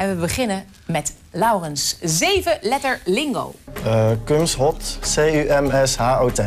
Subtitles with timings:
[0.00, 1.96] En we beginnen met Laurens.
[2.02, 3.54] Zeven letter lingo.
[3.86, 6.42] Uh, Kumshot, C-U-M-S-H-O-T.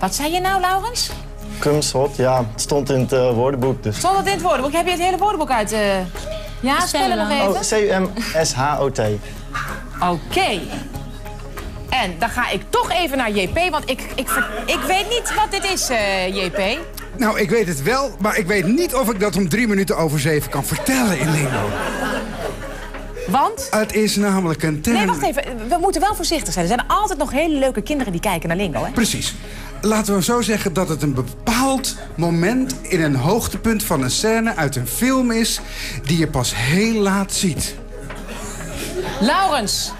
[0.00, 1.10] Wat zei je nou, Laurens?
[1.58, 3.82] Kumshot, ja, het stond in het uh, woordenboek.
[3.82, 3.96] Dus.
[3.96, 4.72] Stond het in het woordenboek?
[4.72, 5.72] Heb je het hele woordenboek uit?
[5.72, 5.80] Uh...
[6.60, 7.48] Ja, spellen nog even.
[7.48, 9.00] Oh, C-U-M-S-H-O-T.
[10.00, 10.60] Oké.
[11.88, 14.30] En dan ga ik toch even naar JP, want ik, ik,
[14.66, 16.78] ik weet niet wat dit is, uh, JP.
[17.16, 19.96] Nou, ik weet het wel, maar ik weet niet of ik dat om drie minuten
[19.96, 21.68] over zeven kan vertellen in lingo.
[23.28, 23.68] Want?
[23.70, 24.96] Het is namelijk een term...
[24.96, 25.44] Nee, wacht even.
[25.68, 26.68] We moeten wel voorzichtig zijn.
[26.68, 28.90] Er zijn altijd nog hele leuke kinderen die kijken naar lingo, hè?
[28.90, 29.34] Precies.
[29.80, 32.74] Laten we zo zeggen dat het een bepaald moment...
[32.82, 35.60] in een hoogtepunt van een scène uit een film is...
[36.04, 37.74] die je pas heel laat ziet.
[39.20, 39.92] Laurens,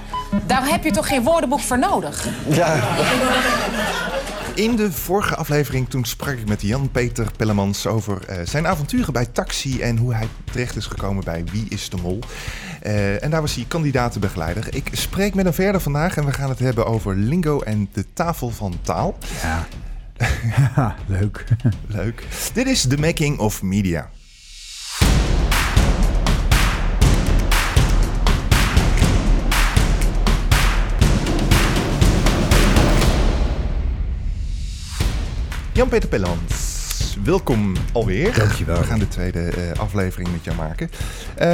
[0.46, 2.26] daar heb je toch geen woordenboek voor nodig?
[2.48, 2.80] Ja.
[4.54, 9.26] In de vorige aflevering toen sprak ik met Jan-Peter Pellemans over uh, zijn avonturen bij
[9.26, 12.18] Taxi en hoe hij terecht is gekomen bij Wie is de Mol.
[12.82, 14.74] Uh, en daar was hij kandidatenbegeleider.
[14.74, 18.04] Ik spreek met hem verder vandaag en we gaan het hebben over lingo en de
[18.12, 19.18] tafel van taal.
[19.42, 19.66] Ja,
[21.18, 21.44] leuk.
[21.86, 22.26] leuk.
[22.52, 24.10] Dit is The Making of Media.
[35.74, 38.34] Jan-Peter Pellemans, welkom alweer.
[38.34, 38.78] Dankjewel.
[38.78, 40.90] We gaan de tweede uh, aflevering met jou maken.
[41.34, 41.46] Uh,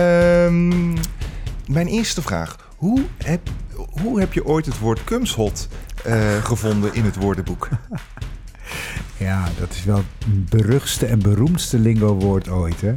[1.67, 2.71] mijn eerste vraag.
[2.77, 3.41] Hoe heb,
[4.01, 5.69] hoe heb je ooit het woord kumshot
[6.07, 7.69] uh, gevonden in het woordenboek?
[9.17, 12.93] Ja, dat is wel het beruchtste en beroemdste lingo-woord ooit, hè?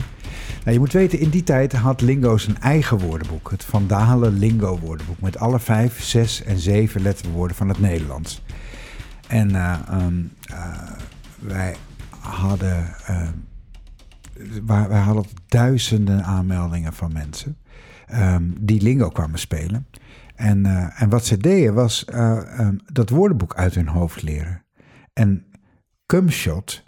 [0.64, 3.52] Nou, je moet weten, in die tijd had Lingo zijn eigen woordenboek.
[3.52, 5.22] Het Vandalen Lingo woordenboek.
[5.22, 8.42] Met alle vijf, zes en zeven letterwoorden van het Nederlands.
[9.32, 10.92] En uh, um, uh,
[11.40, 11.76] wij
[12.20, 13.28] hadden, uh,
[14.88, 17.58] wij hadden duizenden aanmeldingen van mensen
[18.14, 19.88] um, die lingo kwamen spelen.
[20.36, 22.06] En, uh, en wat ze deden was
[22.94, 24.64] dat woordenboek uit hun hoofd leren.
[25.14, 25.46] En
[26.06, 26.84] cumshot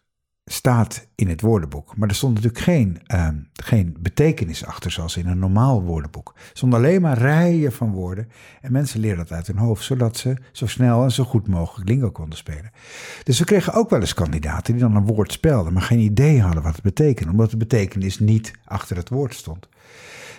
[0.45, 1.97] staat in het woordenboek.
[1.97, 6.33] Maar er stond natuurlijk geen, uh, geen betekenis achter, zoals in een normaal woordenboek.
[6.35, 8.29] Er stonden alleen maar rijen van woorden.
[8.61, 11.89] En mensen leerden dat uit hun hoofd, zodat ze zo snel en zo goed mogelijk
[11.89, 12.71] lingo konden spelen.
[13.23, 16.41] Dus we kregen ook wel eens kandidaten die dan een woord spelden, maar geen idee
[16.41, 19.67] hadden wat het betekende, omdat de betekenis niet achter het woord stond.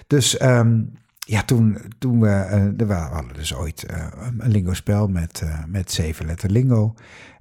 [0.07, 0.93] Dus um,
[1.25, 4.07] ja, toen, toen we, uh, we hadden dus ooit uh,
[4.39, 6.95] een lingo-spel met, uh, met zeven letter lingo.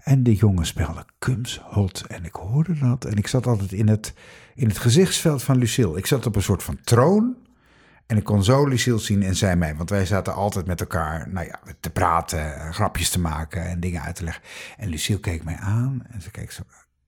[0.03, 2.03] En de jongen speelde kumshot.
[2.07, 3.05] En ik hoorde dat.
[3.05, 4.13] En ik zat altijd in het,
[4.55, 5.97] in het gezichtsveld van Lucille.
[5.97, 7.35] Ik zat op een soort van troon.
[8.05, 9.75] En ik kon zo Lucille zien en zij mij.
[9.75, 14.01] Want wij zaten altijd met elkaar nou ja, te praten, grapjes te maken en dingen
[14.01, 14.43] uit te leggen.
[14.77, 16.03] En Lucille keek mij aan.
[16.09, 16.63] En ze keek zo.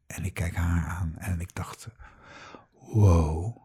[0.07, 1.13] En ik kijk haar aan.
[1.17, 1.87] En ik dacht:
[2.93, 3.64] wow.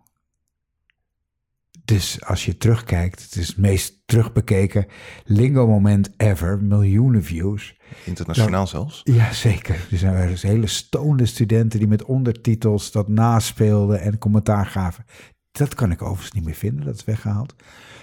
[1.91, 4.87] Dus als je terugkijkt, het is het meest terugbekeken
[5.25, 7.77] lingo-moment ever, miljoenen views.
[8.05, 9.01] Internationaal dan, zelfs?
[9.05, 9.75] Ja, zeker.
[9.91, 15.05] Er zijn dus hele stonende studenten die met ondertitels dat naspeelden en commentaar gaven.
[15.53, 17.55] Dat kan ik overigens niet meer vinden, dat is weggehaald.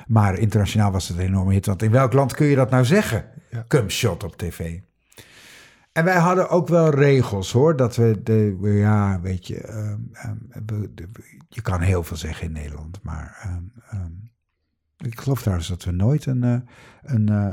[0.07, 2.85] Maar internationaal was het een enorme hit, want in welk land kun je dat nou
[2.85, 3.25] zeggen?
[3.51, 3.65] Ja.
[3.67, 4.79] Cumshot op tv.
[5.97, 10.93] En wij hadden ook wel regels hoor, dat we, de, ja, weet je, um, um,
[11.49, 13.49] je kan heel veel zeggen in Nederland, maar
[13.93, 14.31] um,
[14.97, 16.57] ik geloof trouwens dat we nooit een, uh,
[17.03, 17.51] een, uh,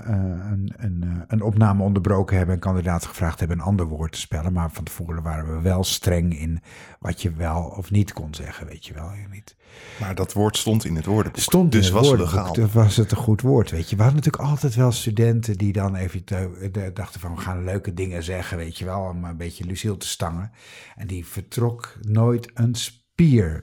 [0.50, 4.18] een, een, uh, een opname onderbroken hebben en kandidaat gevraagd hebben een ander woord te
[4.18, 4.52] spellen.
[4.52, 6.60] Maar van tevoren waren we wel streng in
[6.98, 9.10] wat je wel of niet kon zeggen, weet je wel.
[9.30, 9.56] Niet.
[10.00, 11.42] Maar dat woord stond in het woordenboek.
[11.42, 13.96] Stond dus in was het woordenboek, dus was het een goed woord, weet je.
[13.96, 17.94] We hadden natuurlijk altijd wel studenten die dan even te, dachten van we gaan leuke
[17.94, 20.50] dingen zeggen, weet je wel, om een beetje Lucille te stangen.
[20.96, 23.60] En die vertrok nooit een spier.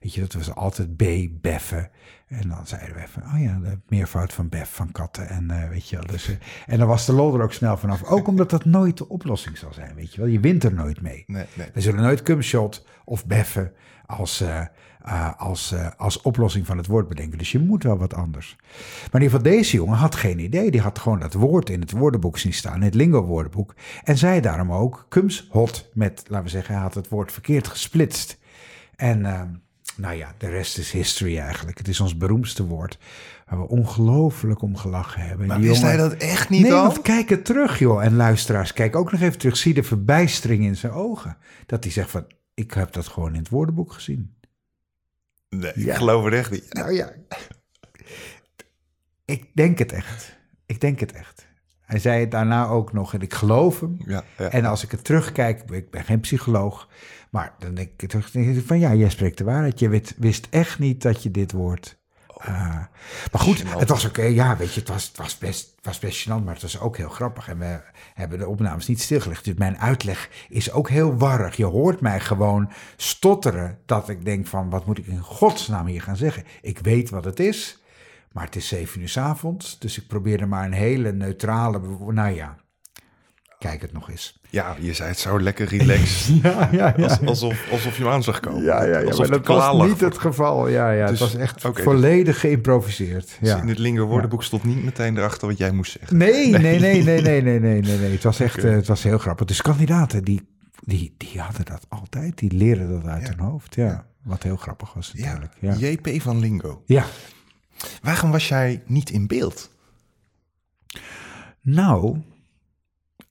[0.00, 1.90] weet je, dat was altijd B, beffen.
[2.28, 5.28] En dan zeiden we van, oh ja, de meervoud van bef van katten.
[5.28, 6.36] En uh, weet je wel, dus, uh,
[6.66, 8.04] en dan was de lol er ook snel vanaf.
[8.04, 10.30] Ook omdat dat nooit de oplossing zal zijn, weet je wel.
[10.30, 11.24] Je wint er nooit mee.
[11.26, 11.68] Nee, nee.
[11.74, 13.72] We zullen nooit cumshot of beffen
[14.06, 17.38] als, uh, als, als oplossing van het woord bedenken.
[17.38, 18.56] Dus je moet wel wat anders.
[18.58, 20.70] Maar in ieder geval, deze jongen had geen idee.
[20.70, 23.74] Die had gewoon dat woord in het woordenboek zien staan, in het lingo-woordenboek.
[24.04, 28.38] En zei daarom ook cumshot met, laten we zeggen, hij had het woord verkeerd gesplitst.
[28.96, 29.48] En ehm,
[29.96, 31.78] nou ja, de rest is history eigenlijk.
[31.78, 32.98] Het is ons beroemdste woord.
[33.46, 35.46] Waar we ongelooflijk om gelachen hebben.
[35.46, 36.82] Maar wist hij dat echt niet nee, al?
[36.82, 38.04] want kijk het terug, joh.
[38.04, 39.56] En luisteraars, kijk ook nog even terug.
[39.56, 41.36] Zie de verbijstering in zijn ogen.
[41.66, 44.34] Dat hij zegt van, ik heb dat gewoon in het woordenboek gezien.
[45.48, 45.96] Nee, ik ja.
[45.96, 46.72] geloof het echt niet.
[46.72, 47.12] Nou ja,
[49.24, 50.36] ik denk het echt.
[50.66, 51.46] Ik denk het echt.
[51.94, 53.96] Hij zei het daarna ook nog en ik geloof hem.
[54.06, 54.48] Ja, ja.
[54.48, 56.88] En als ik het terugkijk, ik ben geen psycholoog,
[57.30, 58.30] maar dan denk ik terug
[58.66, 59.78] van ja, jij spreekt de waarheid.
[59.78, 61.96] Je wist, wist echt niet dat je dit woord.
[62.26, 62.54] Oh, eh,
[63.32, 64.22] maar goed, het was oké.
[64.22, 66.80] ja, weet je, het was, het was best, het was best gênant, maar het was
[66.80, 67.48] ook heel grappig.
[67.48, 67.80] En we
[68.14, 69.44] hebben de opnames niet stilgelegd.
[69.44, 71.56] Dus mijn uitleg is ook heel warrig.
[71.56, 76.02] Je hoort mij gewoon stotteren dat ik denk van, wat moet ik in godsnaam hier
[76.02, 76.44] gaan zeggen?
[76.60, 77.83] Ik weet wat het is,
[78.34, 81.80] maar het is zeven uur s avonds, dus ik probeerde maar een hele neutrale.
[82.12, 82.56] Nou ja,
[83.58, 84.40] kijk het nog eens.
[84.50, 86.40] Ja, je zei het zo lekker relaxed.
[86.42, 88.62] ja, ja, alsof, alsof je hem aan zag komen.
[88.62, 89.16] Ja, ja, ja.
[89.16, 90.68] Maar dat was niet het geval.
[90.68, 91.00] Ja, ja.
[91.00, 93.36] Het dus- was echt dus- volledig geïmproviseerd.
[93.40, 96.16] Dus in het Lingo woordenboek stond niet meteen erachter wat jij moest zeggen.
[96.16, 97.98] Nee, nee, nee, nee, nee, nee, nee, nee.
[97.98, 98.12] nee.
[98.12, 99.46] Het was echt, het was heel grappig.
[99.46, 100.48] Dus kandidaten, die,
[100.84, 102.38] die, die hadden dat altijd.
[102.38, 104.06] Die leren dat uit hun hoofd, ja.
[104.22, 105.52] Wat heel grappig was natuurlijk.
[105.78, 106.82] JP van Lingo.
[106.86, 107.04] Ja,
[108.02, 109.70] Waarom was jij niet in beeld?
[111.60, 112.22] Nou,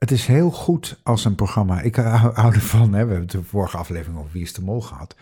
[0.04, 1.82] het is heel goed als een programma.
[1.82, 5.16] Ik hou, ervan, hè, we hebben de vorige aflevering over Wie is de Mol gehad.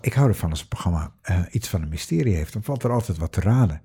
[0.00, 2.52] Ik hou ervan als een programma eh, iets van een mysterie heeft.
[2.52, 3.82] Dan valt er altijd wat te raden.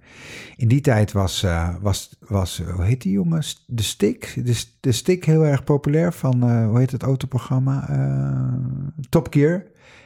[0.55, 3.43] In die tijd was, eh, was, was hoe heet die jongen?
[3.67, 4.33] De Stick.
[4.35, 7.87] De, de heel erg populair van, eh, hoe heet het autoprogramma?
[9.09, 9.63] Top Gear.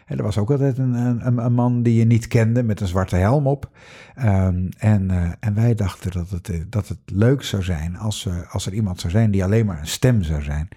[0.07, 3.15] Er was ook altijd een, een, een man die je niet kende met een zwarte
[3.15, 3.69] helm op.
[4.15, 8.25] Ehm, en, eh, en wij dachten dat het, eh, dat het leuk zou zijn als,
[8.25, 10.69] eh, als er iemand zou zijn die alleen maar een stem zou zijn.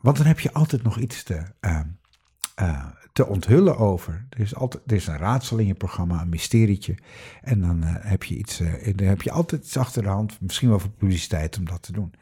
[0.00, 1.80] Want dan heb je altijd nog iets te, eh,
[2.54, 4.26] eh, te onthullen over.
[4.30, 6.94] Er is, altijd, is een raadsel in je programma, een mysterietje.
[7.42, 8.58] En dan heb je iets,
[8.94, 11.92] dan heb je altijd iets achter de hand, misschien wel voor publiciteit om dat te
[11.92, 12.14] doen.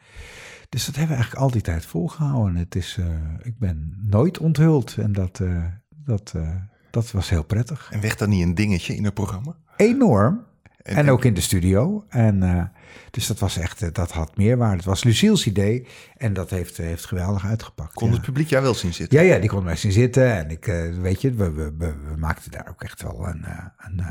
[0.69, 2.55] Dus dat hebben we eigenlijk al die tijd volgehouden.
[2.55, 3.05] Het is, eh,
[3.43, 6.55] ik ben nooit onthuld en dat, eh, dat, eh,
[6.91, 7.89] dat was heel prettig.
[7.91, 9.55] En werd dat niet een dingetje in het programma?
[9.75, 10.45] Enorm.
[10.83, 12.05] En, en- ook in de studio.
[12.09, 12.71] En,
[13.11, 14.75] dus dat was echt, dat had meerwaarde.
[14.75, 15.87] Het was Lucille's idee
[16.17, 17.93] en dat heeft, heeft geweldig uitgepakt.
[17.93, 18.13] Kon ja.
[18.13, 19.23] het publiek jou wel zien zitten?
[19.23, 20.35] Ja, ja, die kon mij zien zitten.
[20.35, 20.65] En ik,
[21.01, 23.45] weet je, we, we, we, we maakten daar ook echt wel een,
[23.77, 24.01] een,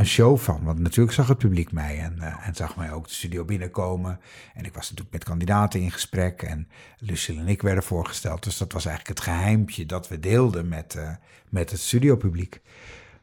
[0.00, 0.64] een show van.
[0.64, 4.20] Want natuurlijk zag het publiek mij en, eh, en zag mij ook de studio binnenkomen.
[4.54, 6.42] En ik was natuurlijk met kandidaten in gesprek.
[6.42, 6.68] En
[6.98, 8.42] Lucille en ik werden voorgesteld.
[8.42, 11.10] Dus dat was eigenlijk het geheimpje dat we deelden met, eh,
[11.48, 12.60] met het studiopubliek.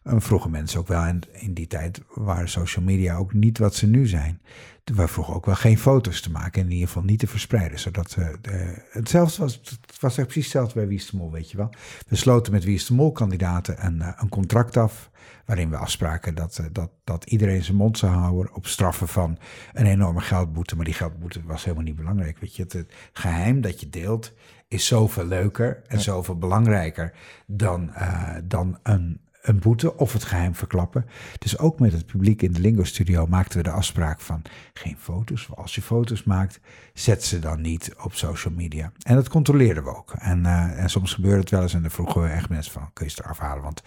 [0.07, 3.75] En vroegen mensen ook wel, en in die tijd waren social media ook niet wat
[3.75, 4.41] ze nu zijn.
[4.83, 7.79] We vroegen ook wel geen foto's te maken, en in ieder geval niet te verspreiden.
[7.79, 11.31] Zodat, eh, de, hetzelfde was, het was echt precies hetzelfde bij Wie is de Mol,
[11.31, 11.69] weet je wel.
[12.07, 15.09] We sloten met Wie is de Mol kandidaten een, eh, een contract af,
[15.45, 19.37] waarin we afspraken dat, eh, dat, dat iedereen zijn mond zou houden op straffen van
[19.73, 20.75] een enorme geldboete.
[20.75, 22.63] Maar die geldboete was helemaal niet belangrijk, weet je.
[22.63, 24.33] Het, het geheim dat je deelt
[24.67, 27.13] is zoveel leuker en zoveel belangrijker
[27.45, 31.05] dan, eh, dan een een boete of het geheim verklappen.
[31.39, 34.41] Dus ook met het publiek in de Lingo Studio maakten we de afspraak van
[34.73, 35.47] geen foto's.
[35.55, 36.59] Als je foto's maakt,
[36.93, 38.91] zet ze dan niet op social media.
[39.01, 40.13] En dat controleerden we ook.
[40.13, 42.89] En, eh, en soms gebeurde het wel eens en dan vroegen we echt mensen van
[42.93, 43.83] kun je het eraf halen, want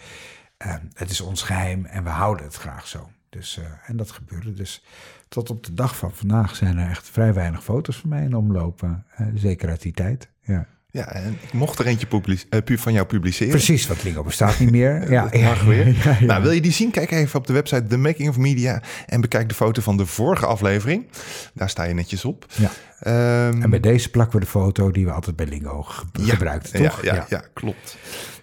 [0.57, 3.09] eh, het is ons geheim en we houden het graag zo.
[3.29, 4.83] Dus, eh, en dat gebeurde dus.
[5.27, 8.35] Tot op de dag van vandaag zijn er echt vrij weinig foto's van mij in
[8.35, 8.83] omloop.
[8.83, 10.29] eh, zeker uit die tijd.
[10.41, 10.67] Ja.
[10.91, 12.07] Ja, en ik mocht er eentje
[12.49, 13.49] eh, pu- van jou publiceren.
[13.51, 14.89] Precies, want Lingo bestaat niet meer.
[15.11, 15.87] Ja, Dat mag weer.
[16.03, 16.25] Ja, ja.
[16.25, 16.91] Nou, wil je die zien?
[16.91, 20.05] Kijk even op de website The Making of Media en bekijk de foto van de
[20.05, 21.07] vorige aflevering.
[21.53, 22.45] Daar sta je netjes op.
[22.55, 22.71] Ja.
[22.99, 26.25] Ehm, En bij deze plakken we de foto die we altijd bij Lingo ge- ja,
[26.33, 27.03] gebruikten, ja, toch?
[27.03, 27.43] Ja, ja.
[27.53, 27.97] klopt.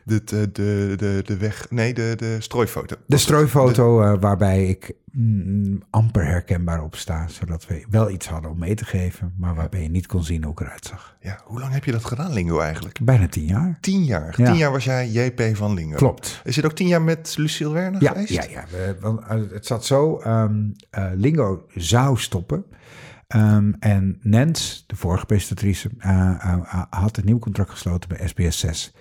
[0.09, 2.97] De, de, de, de, de weg, nee, de, de strooifoto.
[3.07, 8.51] De strooifoto eh, waarbij ik mm, amper herkenbaar op sta, zodat we wel iets hadden
[8.51, 11.17] om mee te geven, maar waarbij je niet kon zien hoe ik eruit zag.
[11.21, 12.99] Ja, hoe lang heb je dat gedaan, Lingo, eigenlijk?
[13.03, 13.79] Bijna tien jaar.
[13.81, 14.35] Tien jaar.
[14.37, 14.45] Ja.
[14.45, 15.97] Tien jaar was jij JP van Lingo.
[15.97, 16.41] Klopt.
[16.45, 18.33] Is het ook tien jaar met Lucille Werner Ja, geweest?
[18.33, 18.65] ja, ja.
[18.71, 20.55] We, want, eh, het zat zo, ehm,
[20.91, 22.65] eh, Lingo zou stoppen.
[23.27, 25.91] Ehm, en Nens, de vorige presentatrice,
[26.91, 28.95] had een nieuw contract gesloten bij SBS 6.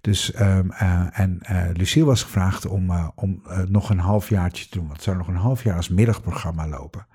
[0.00, 4.70] Dus, ehm, eh, en eh, Lucille was gevraagd om, eh, om nog een halfjaartje te
[4.70, 4.82] doen.
[4.82, 7.06] Want het zou nog een half jaar als middagprogramma lopen.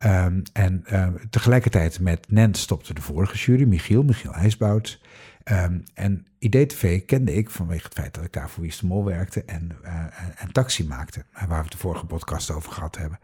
[0.00, 5.02] Ehm, en eh, tegelijkertijd met Nens stopte de vorige jury, Michiel, Michiel IJsbouts.
[5.44, 8.86] Ehm, en IDTV kende ik vanwege het feit dat ik daar voor Wie is de
[8.86, 9.92] Mol werkte en, eh,
[10.36, 11.24] en, taxi maakte.
[11.32, 13.18] Waar we het de vorige podcast over gehad hebben.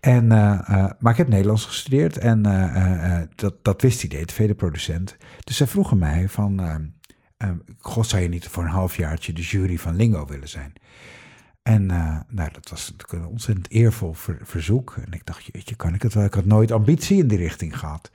[0.00, 0.26] En,
[0.98, 2.42] maar ik heb Nederlands gestudeerd en
[3.34, 5.16] dat, dat wist IDTV, de producent.
[5.44, 6.82] Dus zij vroegen mij van, ehm, ehm,
[7.78, 10.72] god zou je niet voor een halfjaartje de jury van Lingo willen zijn?
[11.62, 14.96] En eh, nou, dat was natuurlijk een ontzettend eervol ver- verzoek.
[15.06, 16.24] En ik dacht, jeetje, kan ik het wel?
[16.24, 18.10] Ik had nooit ambitie in die richting gehad.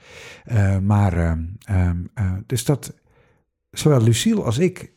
[0.45, 2.93] Eh, maar, ehm, ehm, eh, dus dat,
[3.71, 4.91] zowel Lucille als ik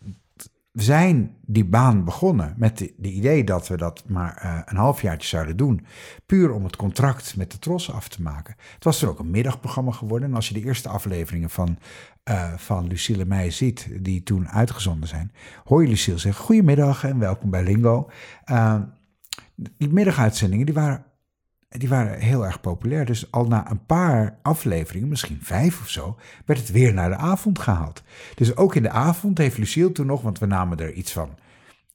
[0.73, 5.29] we zijn die baan begonnen met de idee dat we dat maar uh, een halfjaartje
[5.29, 5.87] zouden doen.
[6.27, 8.55] Puur om het contract met de Tros af te maken.
[8.75, 10.29] Het was er ook een middagprogramma geworden.
[10.29, 11.79] En als je de eerste afleveringen van,
[12.31, 15.33] uh, van Lucille Meij ziet, die toen uitgezonden zijn,
[15.65, 18.11] hoor je Lucille zeggen: Goedemiddag en welkom bij Lingo.
[18.51, 18.81] Uh,
[19.55, 21.05] die middaguitzendingen die waren
[21.79, 23.05] die waren heel erg populair.
[23.05, 27.17] Dus al na een paar afleveringen, misschien vijf of zo, werd het weer naar de
[27.17, 28.03] avond gehaald.
[28.35, 31.31] Dus ook in de avond heeft Lucille toen nog, want we namen er iets van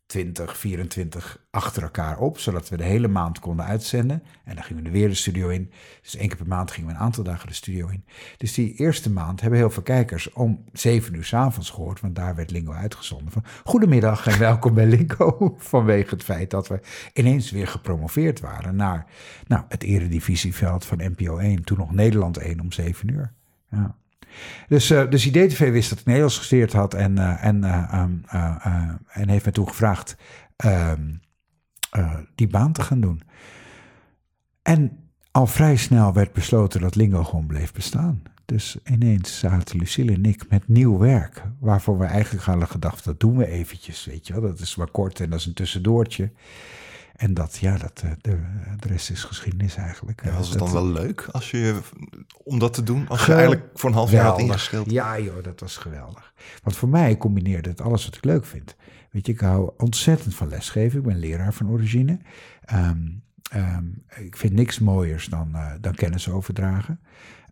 [0.07, 4.23] 20, 24 achter elkaar op, zodat we de hele maand konden uitzenden.
[4.43, 5.71] En dan gingen we weer de studio in.
[6.01, 8.05] Dus één keer per maand gingen we een aantal dagen de studio in.
[8.37, 12.35] Dus die eerste maand hebben heel veel kijkers om zeven uur s'avonds gehoord, want daar
[12.35, 13.31] werd Lingo uitgezonden.
[13.31, 15.55] Van goedemiddag en welkom bij Lingo.
[15.57, 16.79] Vanwege het feit dat we
[17.13, 19.05] ineens weer gepromoveerd waren naar
[19.47, 23.33] nou, het eredivisieveld van NPO 1, toen nog Nederland 1 om zeven uur.
[23.69, 23.95] Ja.
[24.67, 28.21] Dus, uh, dus IDTV wist dat ik Nederlands gestudeerd had en, uh, en, uh, um,
[29.07, 30.17] en heeft me toen gevraagd
[30.55, 31.13] ehm,
[32.35, 33.21] die baan te gaan doen.
[34.61, 34.99] En
[35.31, 38.21] al vrij snel werd besloten dat Lingo gewoon bleef bestaan.
[38.45, 41.43] Dus ineens zaten Lucille en ik met nieuw werk.
[41.59, 44.41] Waarvoor we eigenlijk hadden gedacht, dat doen we eventjes, weet je wel.
[44.41, 46.31] Dat is maar kort en dat is een tussendoortje.
[47.17, 48.39] En dat, ja, dat, eh, de,
[48.79, 50.21] de rest is geschiedenis eigenlijk.
[50.25, 51.79] Ja, was het dat, dan wel leuk als je,
[52.43, 53.07] om dat te doen?
[53.07, 54.91] Als je eigenlijk voor een half jaar had ingeschreven?
[54.91, 56.33] Ja joh, dat was geweldig.
[56.63, 58.75] Want voor mij combineerde het alles wat ik leuk vind.
[59.11, 60.99] Weet je, ik hou ontzettend van lesgeven.
[60.99, 62.19] Ik ben leraar van origine.
[62.73, 63.23] Um,
[63.55, 66.99] um, ik vind niks mooiers dan, uh, dan kennis overdragen.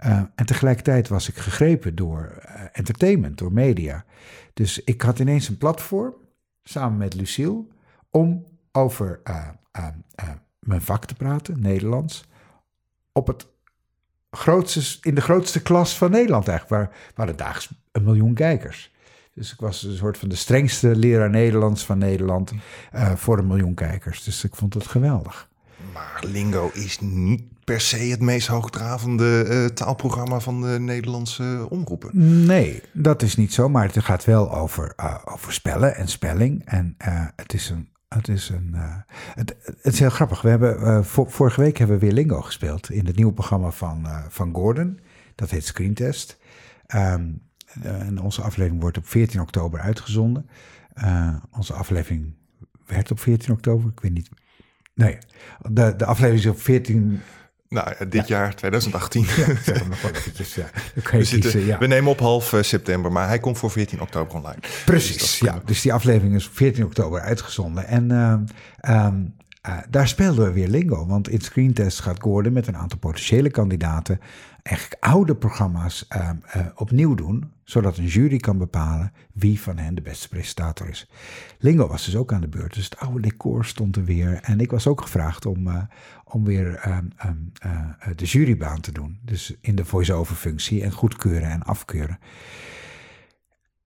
[0.06, 4.06] Uh, en tegelijkertijd was ik gegrepen door uh, entertainment, door media.
[4.54, 6.14] Dus ik had ineens een platform,
[6.64, 7.66] samen met Lucille,
[8.10, 8.46] om
[8.76, 9.88] over uh, uh,
[10.24, 10.30] uh,
[10.60, 12.26] mijn vak te praten, Nederlands,
[13.12, 13.48] op het
[14.32, 18.94] grootste, in de grootste klas van Nederland eigenlijk, waar, waar daags een miljoen kijkers.
[19.34, 22.52] Dus ik was een soort van de strengste leraar Nederlands van Nederland
[23.16, 24.24] voor een miljoen kijkers.
[24.24, 25.50] Dus ik vond het geweldig.
[25.94, 32.46] Maar Lingo is niet per se het meest hoogdravende uh, taalprogramma van de Nederlandse omroepen.
[32.46, 33.70] Nee, dat is niet zo.
[33.70, 36.62] Maar het gaat wel over, uh, over spellen en spelling.
[36.66, 38.96] En uh, het is een het is, een, uh,
[39.34, 40.42] het, het, is heel grappig.
[40.42, 44.04] We hebben, vor, vorige week hebben we weer Lingo gespeeld in het nieuwe programma van,
[44.06, 45.00] uh, van Gordon.
[45.36, 46.38] Dat heet Screentest.
[46.96, 47.42] Um,
[47.82, 50.50] en onze aflevering wordt op 14 oktober uitgezonden.
[51.52, 52.34] onze aflevering
[52.86, 53.92] werd op 14 oktober.
[53.92, 54.30] Ik weet niet.
[54.94, 55.18] Nee,
[55.62, 57.22] de, de aflevering is op 14
[57.70, 58.38] nou, dit ja.
[58.38, 59.22] jaar, 2018.
[59.22, 59.28] Ja,
[59.66, 60.70] zeg hem nog wel eventjes, ja.
[60.94, 61.78] we, zitten, kiezen, ja.
[61.78, 64.60] we nemen op half uh, september, maar hij komt voor 14 oktober online.
[64.86, 65.62] Precies, dus ja.
[65.66, 67.88] Dus die aflevering is 14 oktober uitgezonden.
[67.88, 69.36] En uh, um,
[69.68, 71.06] uh, daar speelden we weer lingo.
[71.06, 74.20] Want in Screentest gaat Gordon met een aantal potentiële kandidaten...
[74.64, 76.08] eigenlijk oude programma's
[76.76, 77.52] opnieuw doen...
[77.64, 81.10] zodat een jury kan bepalen wie van hen de beste presentator is.
[81.60, 84.40] Lingo was dus ook aan de beurt, dus het oude decor stond er weer.
[84.42, 85.88] En ik was ook gevraagd om,
[86.24, 87.10] om weer um,
[87.66, 89.20] uh, de jurybaan te doen.
[89.22, 92.20] Dus in de voice-over functie en goedkeuren en afkeuren.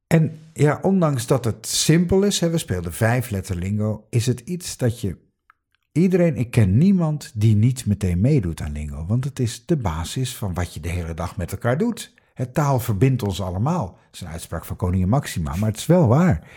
[0.07, 4.77] En ja, ondanks dat het simpel is, we speelden vijf letter lingo, is het iets
[4.77, 5.27] dat je...
[5.99, 10.35] Iedereen, ik ken niemand die niet meteen meedoet aan lingo, want het is de basis
[10.35, 12.13] van wat je de hele dag met elkaar doet.
[12.33, 13.85] Het taal verbindt ons allemaal.
[13.85, 16.47] Dat is een uitspraak van koningin Maxima, maar het is wel waar.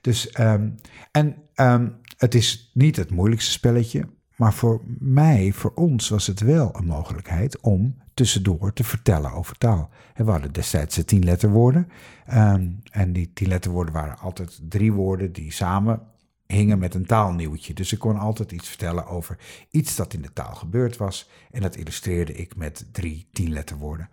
[0.00, 0.74] Dus, um,
[1.10, 6.40] en um, het is niet het moeilijkste spelletje, maar voor mij, voor ons, was het
[6.40, 9.90] wel een mogelijkheid om tussendoor te vertellen over taal.
[10.14, 11.88] We hadden destijds de tien letterwoorden.
[12.34, 16.00] Um, en die tien letterwoorden waren altijd drie woorden die samen
[16.46, 17.74] hingen met een taalnieuwtje.
[17.74, 19.38] Dus ik kon altijd iets vertellen over
[19.70, 21.30] iets dat in de taal gebeurd was.
[21.50, 24.08] En dat illustreerde ik met drie tien letterwoorden.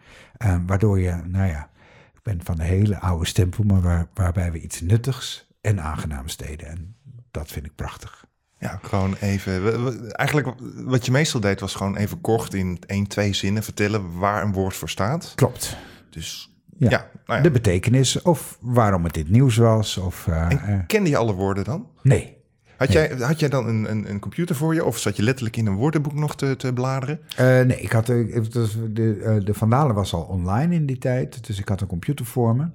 [0.46, 1.70] Um, waardoor je, nou ja,
[2.14, 6.38] ik ben van de hele oude stempel, maar waar, waarbij we iets nuttigs en aangenaams
[6.38, 6.68] deden.
[6.68, 6.96] En
[7.32, 8.26] dat vind ik prachtig.
[8.60, 10.12] Ja, gewoon even.
[10.12, 14.44] Eigenlijk wat je meestal deed was gewoon even kort in één, twee zinnen vertellen waar
[14.44, 15.34] een woord voor staat.
[15.36, 15.78] Klopt.
[16.10, 16.51] Dus
[16.90, 17.44] ja, ja, nou ja.
[17.44, 19.98] de betekenis of waarom het dit nieuws was.
[19.98, 21.88] Of, uh, en kende je alle woorden dan?
[22.02, 22.40] Nee.
[22.78, 23.08] Had, nee.
[23.08, 25.66] Jij, had jij dan een, een, een, computer voor je of zat je letterlijk in
[25.66, 27.20] een woordenboek nog te, te bladeren?
[27.32, 28.48] Uh, nee, ik had, de,
[28.92, 32.56] de, de Vandalen was al online in die tijd, dus ik had een computer voor
[32.56, 32.68] me.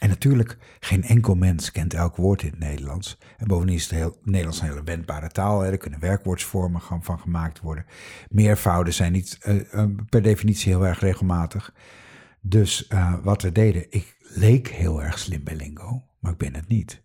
[0.00, 3.18] En natuurlijk, geen enkel mens kent elk woord in het Nederlands.
[3.36, 5.60] En bovendien is het heel, Nederlands een hele wendbare taal.
[5.60, 5.70] Hè.
[5.70, 7.86] Er kunnen werkwoordsvormen van gemaakt worden.
[8.28, 11.72] Meervouden zijn niet uh, per definitie heel erg regelmatig.
[12.40, 16.54] Dus uh, wat we deden, ik leek heel erg slim bij Lingo, maar ik ben
[16.54, 17.02] het niet.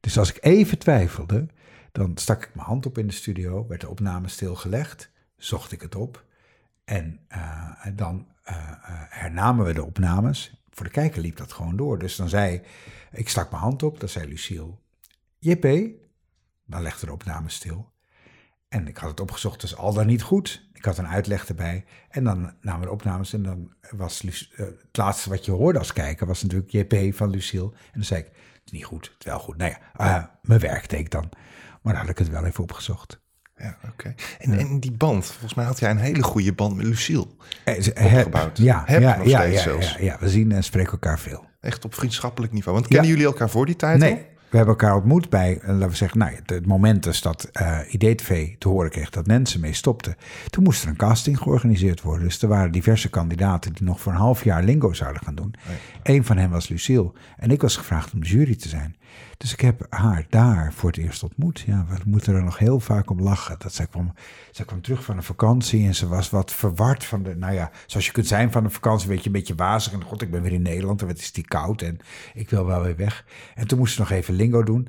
[0.00, 1.48] Dus als ik even twijfelde,
[1.92, 5.80] dan stak ik mijn hand op in de studio, werd de opname stilgelegd, zocht ik
[5.80, 6.24] het op.
[6.84, 7.20] En
[7.94, 8.26] dan
[9.08, 11.98] hernamen we de opnames voor de kijker liep dat gewoon door.
[11.98, 12.62] Dus dan zei
[13.10, 14.74] ik stak mijn hand op, dan zei Lucille,
[15.38, 15.90] JP,
[16.64, 17.92] dan legde de opname stil.
[18.68, 20.67] En ik had het opgezocht, dus al dan niet goed.
[20.78, 21.84] Ik had een uitleg erbij.
[22.10, 25.50] En dan namen we de opnames en dan was Luc- eh, het laatste wat je
[25.50, 27.70] hoorde als kijker was natuurlijk JP van Lucille.
[27.72, 29.56] En dan zei ik, het is niet goed, het is wel goed.
[29.56, 29.78] Nou ja,
[30.16, 31.28] eh, mijn werk deed ik dan.
[31.82, 33.20] Maar dan had ik het wel even opgezocht.
[33.56, 34.14] Ja, oké.
[34.38, 37.26] En, en die band, volgens mij had jij een hele goede band met Lucille.
[37.64, 38.58] Eh, Opgebouwd.
[38.58, 41.44] Ja, Heb ja, ja, ja, ja, ja, we zien en spreken elkaar veel.
[41.60, 42.76] Echt op vriendschappelijk niveau.
[42.76, 43.98] Want kennen jullie elkaar voor die tijd?
[43.98, 44.26] Nee,
[44.56, 47.78] hebben elkaar ontmoet bij, eh, laten we zeggen, nou, het, het moment dus dat eh
[47.88, 50.16] IDTV te horen kreeg dat Nancy mee stopte.
[50.50, 52.24] Toen moest er een casting georganiseerd worden.
[52.24, 55.54] Dus er waren diverse kandidaten die nog voor een half jaar lingo zouden gaan doen.
[56.02, 57.12] Eén van hen was Lucille.
[57.36, 58.96] En ik was gevraagd om de jury te zijn.
[59.38, 61.60] Dus ik heb haar daar voor het eerst ontmoet.
[61.60, 63.56] Ja, we moeten er nog heel vaak om lachen.
[63.58, 64.12] Dat zij, kwam,
[64.50, 67.34] zij kwam terug van een vakantie en ze was wat verward van de...
[67.36, 69.92] Nou ja, zoals je kunt zijn van een vakantie, weet je, een beetje wazig.
[69.92, 71.98] En god, ik ben weer in Nederland en wat is die koud en
[72.34, 73.24] ik wil wel weer weg.
[73.54, 74.88] En toen moest ze nog even lingo doen.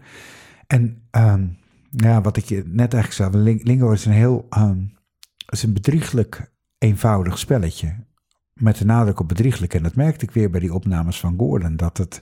[0.68, 1.48] En ehm,
[1.90, 4.46] ja, wat ik je net eigenlijk zei, ling- lingo is een heel...
[4.50, 4.80] ehm,
[5.50, 7.96] is een bedrieglijk eenvoudig spelletje.
[8.54, 9.74] Met de nadruk op bedrieglijk.
[9.74, 11.76] En dat merkte ik weer bij die opnames van Gordon.
[11.76, 12.22] Dat het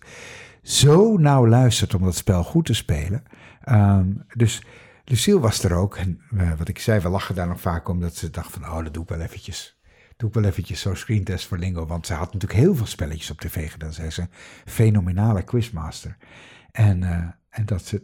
[0.68, 3.24] zo nauw luistert om dat spel goed te spelen.
[3.62, 4.62] Ehm, dus
[5.06, 5.96] Lucille was er ook.
[5.96, 8.00] En eh, wat ik zei, we lachen daar nog vaak om.
[8.00, 9.80] Dat ze dacht van, oh, dat doe ik wel eventjes.
[10.18, 11.86] Doe ik wel eventjes zo'n screentest voor Lingo.
[11.86, 13.94] Want ze had natuurlijk heel veel spelletjes op tv gedaan.
[13.94, 14.30] Zij is een
[14.66, 16.18] fenomenale quizmaster.
[16.72, 18.02] En, eh, en dat ze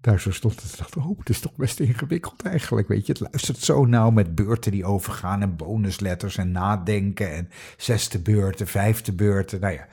[0.00, 0.62] daar zo stond.
[0.62, 2.88] En ze dacht, oh, het is toch best ingewikkeld eigenlijk.
[2.88, 5.42] Weet je, het luistert zo nauw met beurten die overgaan.
[5.42, 7.34] En bonusletters en nadenken.
[7.34, 9.60] En zesde beurten, vijfde beurten.
[9.60, 9.86] Nou ja,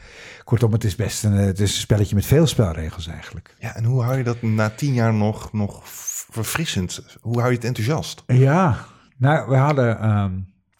[0.43, 3.55] kortom, het is best een, het is een spelletje met veel spelregels eigenlijk.
[3.59, 5.81] Ja, en hoe hou je dat na tien jaar nog, nog
[6.29, 7.17] verfrissend?
[7.21, 8.23] Hoe hou je het enthousiast?
[8.27, 8.85] Ja,
[9.17, 10.33] nou, we hadden ehm,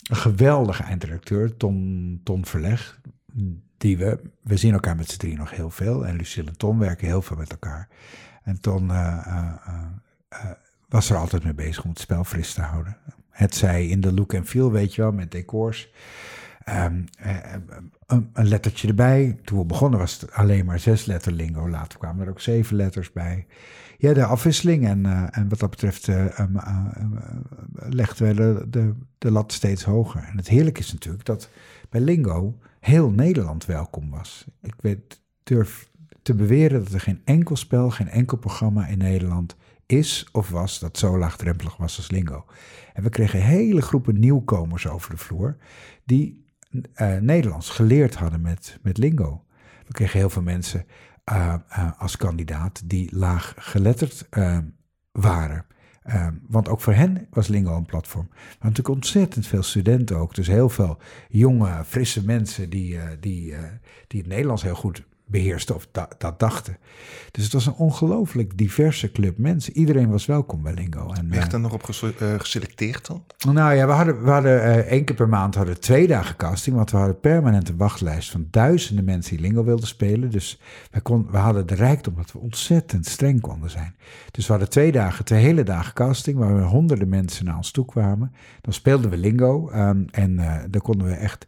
[0.04, 3.00] een geweldige eindredacteur, Ton, Ton Verleg.
[3.78, 6.08] Die we, we zien elkaar met z'n drieën nog heel veel.
[6.08, 7.88] En Lucille en Ton werken heel veel met elkaar.
[8.44, 9.54] En Ton eh, eh,
[10.30, 10.52] eh,
[10.90, 12.98] was er altijd mee bezig om het spel fris te houden.
[13.30, 15.90] Het zij in de look en feel, weet je wel, met decors.
[16.68, 17.62] Ehm, eh, eh,
[18.06, 19.40] een, een lettertje erbij.
[19.44, 21.70] Toen we begonnen was het alleen maar zes letter lingo.
[21.70, 23.46] Later kwamen er ook zeven letters bij.
[23.98, 24.88] Ja, de afwisseling.
[24.88, 29.32] En, en wat dat betreft eh, um, uh, um, uh, legden we de, de, de
[29.32, 30.24] lat steeds hoger.
[30.24, 31.50] En het heerlijke is natuurlijk dat
[31.90, 32.58] bij lingo
[32.88, 34.46] heel Nederland welkom was.
[34.62, 35.90] Ik weet, durf
[36.22, 40.80] te beweren dat er geen enkel spel, geen enkel programma in Nederland is of was
[40.80, 42.46] dat zo laagdrempelig was als lingo.
[42.94, 45.58] En we kregen hele groepen nieuwkomers over de vloer
[46.06, 49.46] die uh, Nederlands geleerd hadden met, met lingo.
[49.86, 50.86] We kregen heel veel mensen
[51.32, 54.28] uh, uh, als kandidaat die laag geletterd
[55.12, 55.66] waren.
[56.48, 58.28] Want ook voor hen was Lingo een platform.
[58.30, 60.36] Maar natuurlijk ontzettend veel studenten ook.
[60.36, 60.98] Dus heel veel
[61.30, 63.56] jonge, frisse mensen die, die,
[64.08, 66.78] die het Nederlands heel goed beheersten of da dat dachten.
[67.32, 69.78] Dus het was een ongelooflijk diverse club mensen.
[69.78, 71.14] Iedereen was welkom bij Lingo.
[71.14, 73.24] En, Werd er nog op ges uh, geselecteerd dan?
[73.54, 76.76] Nou ja, we hadden, we hadden uh, één keer per maand hadden twee dagen casting.
[76.76, 80.32] Want we hadden permanent een wachtlijst van duizenden mensen die Lingo wilden spelen.
[80.32, 80.62] Dus
[80.92, 83.96] we, kon, we hadden de rijkdom dat we ontzettend streng konden zijn.
[84.32, 86.38] Dus we hadden twee dagen, twee hele dagen casting.
[86.38, 88.34] Waar honderden mensen naar ons toe kwamen.
[88.62, 89.72] Dan speelden we Lingo.
[89.72, 91.48] Um, en uh, dan konden we echt...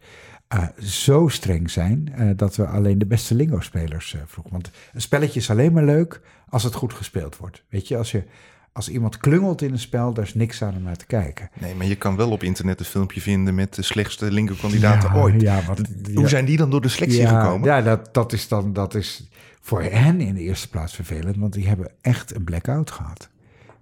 [0.56, 4.54] Uh, zo streng zijn uh, dat we alleen de beste lingo-spelers uh, vroegen.
[4.54, 7.64] Want een spelletje is alleen maar leuk als het goed gespeeld wordt.
[7.70, 8.24] Weet je, als, je,
[8.72, 11.50] als iemand klungelt in een spel, daar is niks aan om naar te kijken.
[11.60, 15.22] Nee, maar je kan wel op internet een filmpje vinden met de slechtste lingo-kandidaten ja,
[15.22, 15.42] ooit.
[15.42, 15.82] Ja, wat,
[16.14, 17.68] Hoe zijn die dan door de selectie gekomen?
[17.68, 19.30] Ja, dat, dat is dan dat is
[19.62, 23.30] voor hen in de eerste plaats vervelend, want die hebben echt een blackout gehad.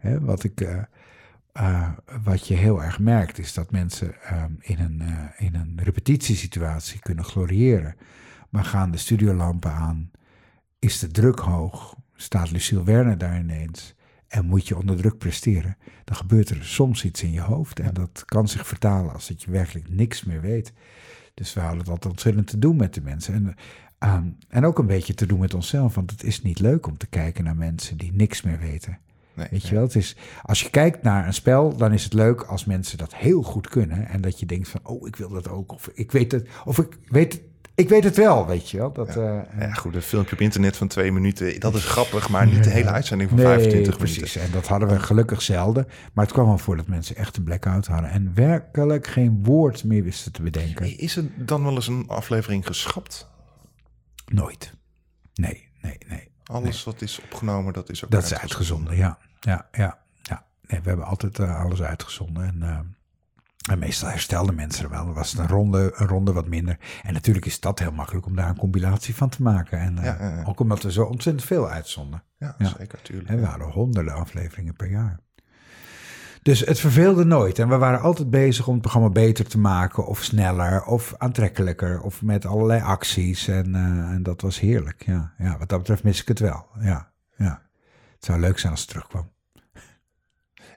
[0.01, 0.67] Wat ik.
[1.59, 1.89] Uh,
[2.23, 6.99] wat je heel erg merkt is dat mensen uh, in, een, uh, in een repetitiesituatie
[6.99, 7.95] kunnen gloriëren.
[8.49, 10.11] Maar gaan de studiolampen aan,
[10.79, 13.95] is de druk hoog, staat Lucille Werner daar ineens
[14.27, 17.93] en moet je onder druk presteren, dan gebeurt er soms iets in je hoofd en
[17.93, 20.73] dat kan zich vertalen als dat je werkelijk niks meer weet.
[21.33, 23.33] Dus we hadden dat ontzettend te doen met de mensen.
[23.33, 23.55] En,
[24.13, 26.97] um, en ook een beetje te doen met onszelf, want het is niet leuk om
[26.97, 28.97] te kijken naar mensen die niks meer weten.
[29.37, 32.13] Nee, Weet je wel, het is, als je kijkt naar een spel, dan is het
[32.13, 34.07] leuk als mensen dat heel goed kunnen.
[34.07, 35.71] En dat je denkt van, oh, ik wil dat ook.
[35.71, 37.41] Of ik weet het, of ik weet het,
[37.75, 38.91] ik weet het wel, weet je wel.
[38.91, 39.47] Dat, ja.
[39.55, 42.63] Uh, ja, goed, een filmpje op internet van twee minuten, dat is grappig, maar niet
[42.63, 44.17] de hele uitzending van nee, 25 precies.
[44.17, 44.41] minuten.
[44.41, 45.87] En dat hadden we gelukkig zelden.
[46.13, 49.83] Maar het kwam wel voor dat mensen echt een blackout hadden en werkelijk geen woord
[49.83, 50.97] meer wisten te bedenken.
[50.97, 53.29] Is er dan wel eens een aflevering geschrapt?
[54.25, 54.73] Nooit.
[55.33, 56.27] Nee, nee, nee.
[56.43, 56.93] Alles nee.
[56.93, 59.17] wat is opgenomen, dat is ook Dat is uitgezonden, ja.
[59.39, 60.45] Ja, ja, ja.
[60.67, 62.43] Nee, we hebben altijd uh, alles uitgezonden.
[62.43, 62.79] En, uh,
[63.71, 65.05] En meestal herstelden mensen er wel.
[65.05, 66.77] Dan was het een ronde, een ronde wat minder.
[67.03, 69.79] En natuurlijk is dat heel makkelijk om daar een compilatie van te maken.
[69.79, 70.43] En, eh, Ja.
[70.45, 72.23] Ook omdat we zo ontzettend veel uitzonden.
[72.37, 73.29] Ja, zeker, tuurlijk.
[73.29, 75.19] En we hadden honderden afleveringen per jaar.
[76.41, 77.59] Dus het verveelde nooit.
[77.59, 82.01] En we waren altijd bezig om het programma beter te maken, of sneller, of aantrekkelijker,
[82.01, 83.47] of met allerlei acties.
[83.47, 85.03] En, eh, en dat was heerlijk.
[85.05, 85.33] Ja.
[85.37, 86.65] ja, wat dat betreft mis ik het wel.
[86.79, 87.11] Ja.
[88.17, 89.31] Het zou leuk zijn als het terugkwam.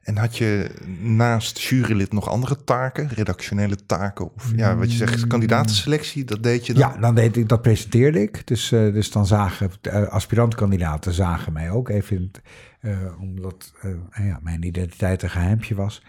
[0.01, 4.35] En had je naast jurylid nog andere taken, redactionele taken?
[4.35, 6.91] Of ja, wat je zegt, kandidatenselectie, dat deed je dan?
[6.93, 8.47] Ja, dan deed ik, dat presenteerde ik.
[8.47, 12.43] Dus, eh, dus dan zagen uh, aspirantkandidaten zagen mij ook even, in het,
[12.81, 13.73] eh, omdat
[14.11, 16.03] ja, mijn identiteit een geheimpje was.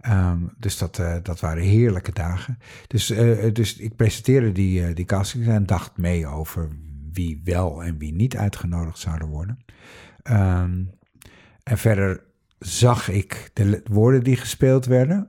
[0.00, 2.58] Ehm, dus dat, dat waren heerlijke dagen.
[2.86, 3.06] Dus,
[3.52, 6.68] dus ik presenteerde die, die castings en dacht mee over
[7.12, 9.58] wie wel en wie niet uitgenodigd zouden worden.
[10.28, 10.82] Ehm,
[11.62, 12.20] en verder
[12.58, 15.28] zag ik de woorden die gespeeld werden.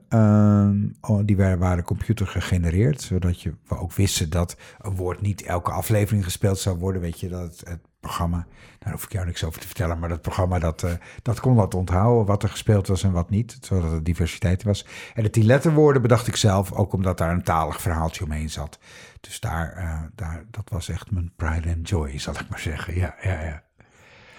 [1.00, 5.70] Oh, die waren, computer gegenereerd, zodat je, we ook wisten dat een woord niet elke
[5.70, 7.00] aflevering gespeeld zou worden.
[7.00, 8.46] Weet je, dat het, programma,
[8.78, 11.56] daar hoef ik jou niks over te vertellen, maar dat programma dat, eh, dat kon
[11.56, 14.86] dat onthouden, wat er gespeeld was en wat niet, zodat er diversiteit was.
[15.14, 18.78] En de letterwoorden bedacht ik zelf, ook omdat daar een talig verhaaltje omheen zat.
[19.20, 22.94] Dus daar, eh, daar, dat was echt mijn pride and joy, zal ik maar zeggen.
[22.94, 23.62] Ja, ja, ja.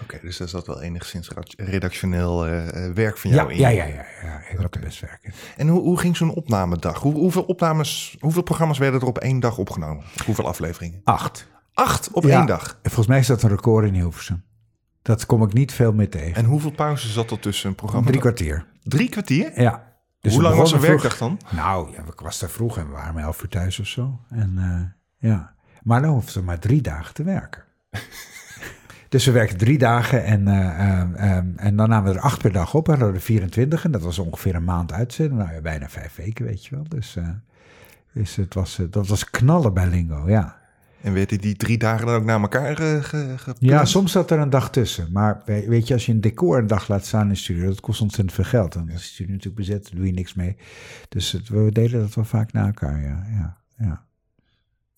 [0.02, 3.58] Oké, dus daar zat wel enigszins redactioneel eh, eh, werk van Ja, jou in.
[3.58, 5.32] ja, ja, ja, ja, ik best werken.
[5.56, 7.00] En hoe, hoe ging zo'n opnamedag?
[7.00, 10.04] Hoe, hoeveel opnames, hoeveel programma's werden er op één dag opgenomen?
[10.24, 11.00] Hoeveel afleveringen?
[11.04, 11.46] Acht.
[11.74, 12.36] Acht op Ja.
[12.38, 12.68] één dag.
[12.82, 14.42] En Volgens mij is dat een record in Hilversum.
[15.02, 16.34] Dat kom ik niet veel meer tegen.
[16.34, 18.06] En hoeveel pauze zat er tussen een programma?
[18.06, 18.66] Drie kwartier.
[18.82, 19.60] Drie kwartier?
[19.60, 19.90] Ja.
[20.20, 20.90] Dus hoe lang was een vroeg.
[21.02, 21.40] werkdag dan?
[21.50, 24.20] Nou, ja, ik was daar vroeg en we waren om elf uur thuis of zo.
[24.30, 24.52] En
[25.20, 27.62] eh, ja, maar dan hoefden we maar drie dagen te werken.
[29.12, 32.42] dus we werkten drie dagen en, eh, ehm, ehm, en dan namen we er acht
[32.42, 32.84] per dag op.
[32.86, 35.38] En hadden we er 24 en dat was ongeveer een maand uitzenden.
[35.38, 36.84] Nou ja, bijna vijf weken, weet je wel.
[36.88, 37.28] Dus, eh,
[38.12, 40.60] dus het was, eh, dat was knallen bij Lingo, ja.
[41.02, 43.58] En werden die drie dagen dan ook naar elkaar eh, ge, gepland?
[43.60, 45.08] Ja, soms zat er een dag tussen.
[45.12, 47.66] Maar we- weet je, als je een decor een dag laat staan in de studio,
[47.66, 48.74] dat kost ontzettend veel geld.
[48.74, 50.56] En als de studio natuurlijk bezet, doe je niks mee.
[51.08, 53.26] Dus het- we deden dat wel vaak na elkaar, ja.
[53.30, 54.04] ja, ja.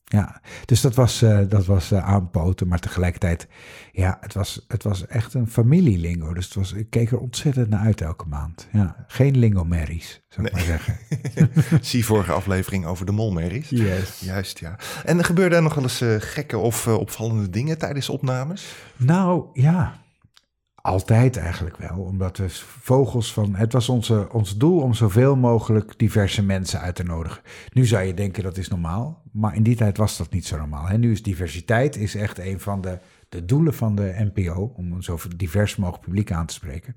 [0.04, 3.48] Ja, dus dat was, eh, dat was eh, aanpoten, maar tegelijkertijd,
[3.92, 6.34] ja, het was, het was echt een familielingo.
[6.34, 8.68] Dus het was, ik keek er ontzettend naar uit elke maand.
[8.72, 10.98] Ja, geen lingo-merries, zou ik maar zeggen.
[11.80, 13.68] Zie vorige aflevering over de molmerries.
[13.68, 14.20] Yes.
[14.20, 14.78] Juist, ja.
[15.04, 18.74] En er gebeurde er nog wel eens eh, gekke of opvallende dingen tijdens opnames?
[18.96, 20.03] Nou ja,
[20.84, 21.98] altijd eigenlijk wel.
[21.98, 22.48] Omdat we
[22.80, 23.54] vogels van.
[23.54, 27.42] Het was onze, ons doel om zoveel mogelijk diverse mensen uit te nodigen.
[27.72, 29.22] Nu zou je denken dat is normaal.
[29.32, 30.86] Maar in die tijd was dat niet zo normaal.
[30.86, 30.98] Hè?
[30.98, 32.98] Nu is diversiteit is echt een van de,
[33.34, 34.72] de doelen van de NPO.
[34.76, 36.96] Om een zo divers mogelijk publiek aan te spreken.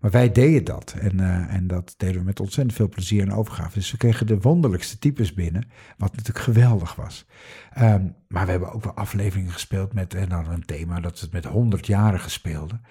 [0.00, 0.94] Maar wij deden dat.
[0.98, 3.74] En, eh, en dat deden we met ontzettend veel plezier en overgave.
[3.74, 5.68] Dus we kregen de wonderlijkste types binnen.
[5.98, 7.26] Wat natuurlijk geweldig was.
[7.72, 10.14] Ehm, maar we hebben ook wel afleveringen gespeeld met.
[10.14, 12.82] En dan een thema dat we het met 100-jarigen speelden.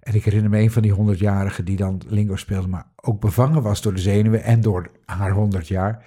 [0.00, 2.68] En ik herinner me een van die 100-jarigen die dan lingo speelde.
[2.68, 6.04] Maar ook bevangen was door de zenuwen en door haar 100 jaar.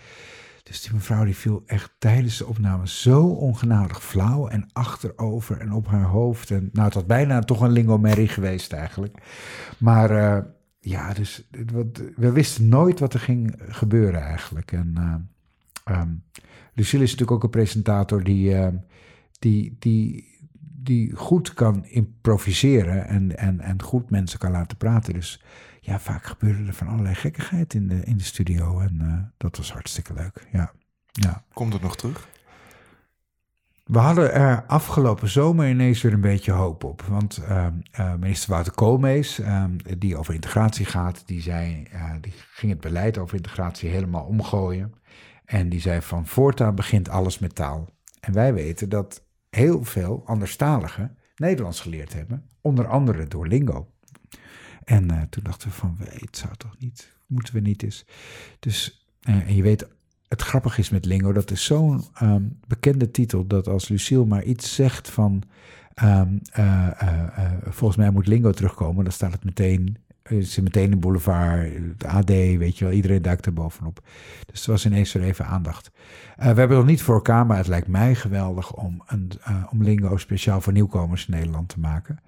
[0.63, 5.71] Dus die mevrouw die viel echt tijdens de opname zo ongenadig flauw en achterover en
[5.71, 6.51] op haar hoofd.
[6.51, 9.17] En nou, het had bijna toch een lingomerrie geweest eigenlijk.
[9.77, 10.43] Maar eh,
[10.79, 11.49] ja, dus
[12.15, 14.71] we wisten nooit wat er ging gebeuren eigenlijk.
[14.71, 16.09] En eh, ehm,
[16.73, 18.67] Lucille is natuurlijk ook een presentator die, eh,
[19.39, 25.13] die, die, die goed kan improviseren en, en, en goed mensen kan laten praten.
[25.13, 25.43] Dus
[25.85, 28.79] ja, vaak gebeurde er van allerlei gekkigheid in de, in de studio.
[28.79, 30.47] En eh, dat was hartstikke leuk.
[30.51, 30.71] Ja.
[31.11, 31.43] ja.
[31.53, 32.27] Komt het nog terug?
[33.83, 37.01] We hadden er afgelopen zomer ineens weer een beetje hoop op.
[37.01, 39.41] Want ehm, eh, minister Wouter Koolmees,
[39.97, 44.93] die over integratie gaat, die, zei, eh, die ging het beleid over integratie helemaal omgooien.
[45.45, 47.89] En die zei van voortaan begint alles met taal.
[48.19, 52.49] En wij weten dat heel veel anderstaligen Nederlands geleerd hebben.
[52.61, 53.92] Onder andere door Lingo.
[54.85, 58.05] En eh, toen dachten we van, het zou toch niet, moeten we niet eens.
[58.59, 59.87] Dus, eh, en je weet,
[60.27, 64.43] het grappige is met Lingo, dat is zo'n ehm, bekende titel, dat als Lucille maar
[64.43, 65.43] iets zegt van,
[65.93, 70.91] ehm, eh, eh, volgens mij moet Lingo terugkomen, dan staat het meteen, is het meteen
[70.91, 71.71] in Boulevard,
[72.05, 74.07] AD, weet je wel, iedereen duikt er bovenop.
[74.51, 75.91] Dus er was ineens weer even aandacht.
[76.35, 79.31] We hebben het nog niet voor elkaar, maar het lijkt mij geweldig om, een,
[79.69, 82.19] om Lingo speciaal voor nieuwkomers in Nederland te maken.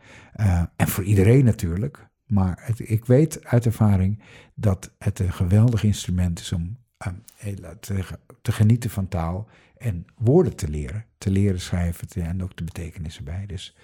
[0.76, 2.08] En voor iedereen natuurlijk.
[2.26, 4.20] Maar het, ik weet uit ervaring
[4.54, 8.04] dat het een geweldig instrument is om eh, heel- te,
[8.42, 11.06] te genieten van taal en woorden te leren.
[11.18, 13.46] Te leren schrijven te- en ook de betekenissen bij.
[13.46, 13.76] Dus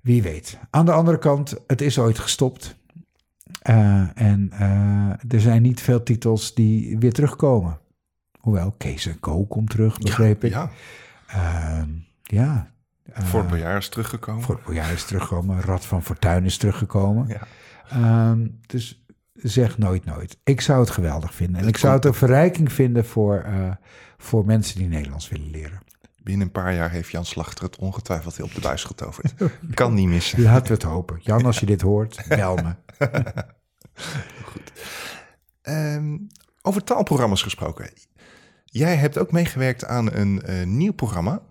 [0.00, 0.58] wie weet.
[0.70, 2.76] Aan de andere kant, het is ooit gestopt.
[3.62, 7.78] Eh, en eh, er zijn niet veel titels die weer terugkomen.
[8.40, 10.50] Hoewel, Kees Co komt terug, begreep ik.
[10.50, 10.70] Ja,
[11.26, 11.88] Ehm,
[13.04, 13.12] ja.
[13.12, 14.42] eh, Fort Boyard is teruggekomen.
[14.42, 15.60] Fort Boyard is teruggekomen.
[15.60, 17.28] Rad van Fortuin is teruggekomen.
[17.28, 17.46] Ja.
[17.88, 20.38] Ehm, dus zeg nooit nooit.
[20.44, 21.60] Ik zou het geweldig vinden.
[21.60, 23.70] En ik zou het een verrijking vinden voor, eh,
[24.16, 25.80] voor mensen die Nederlands willen leren.
[26.22, 29.34] Binnen een paar jaar heeft Jan Slachter het ongetwijfeld weer op de buis getoverd.
[29.74, 30.42] kan niet missen.
[30.42, 31.18] Laten we het hopen.
[31.20, 32.74] Jan, als je dit hoort, bel me.
[35.62, 36.18] Ehm,
[36.62, 37.90] over taalprogramma's gesproken.
[38.64, 41.42] Jij hebt ook meegewerkt aan een eh, nieuw programma.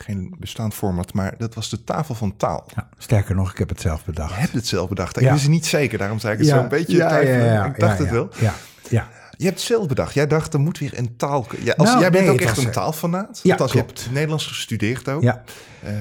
[0.00, 2.66] Geen bestaand format, maar dat was de Tafel van Taal.
[2.74, 4.34] Ja, sterker nog, ik heb het zelf bedacht.
[4.34, 5.16] Je hebt het zelf bedacht.
[5.16, 5.30] Ik Ja.
[5.30, 7.64] wist het niet zeker, daarom zei ik het zo een beetje twijfelen.
[7.64, 8.28] ik dacht ja, het wel.
[8.40, 8.54] Ja,
[8.90, 9.08] ja.
[9.36, 10.14] Je hebt het zelf bedacht.
[10.14, 11.46] Jij dacht, er moet weer een taal...
[11.62, 13.40] Ja, als, Nou, jij bent nee, ook echt een taalfanaat.
[13.42, 15.22] ja, Althans, je hebt Nederlands gestudeerd ook.
[15.22, 15.42] ja.
[15.82, 15.92] Eh,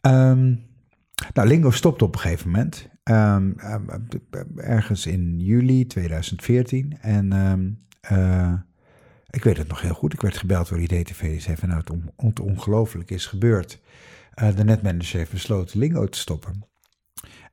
[0.00, 0.54] Ehm,
[1.34, 2.88] nou, Lingo stopte op een gegeven moment.
[3.02, 3.80] Ehm, ehm,
[4.56, 6.98] ergens in juli 2014.
[7.00, 7.32] En
[8.00, 8.52] eh,
[9.30, 10.12] ik weet het nog heel goed.
[10.12, 11.20] Ik werd gebeld door IDTV.
[11.20, 13.80] Die zei van nou, het, on, het ongelooflijk is gebeurd.
[14.34, 16.64] Eh, de netmanager heeft besloten Lingo te stoppen.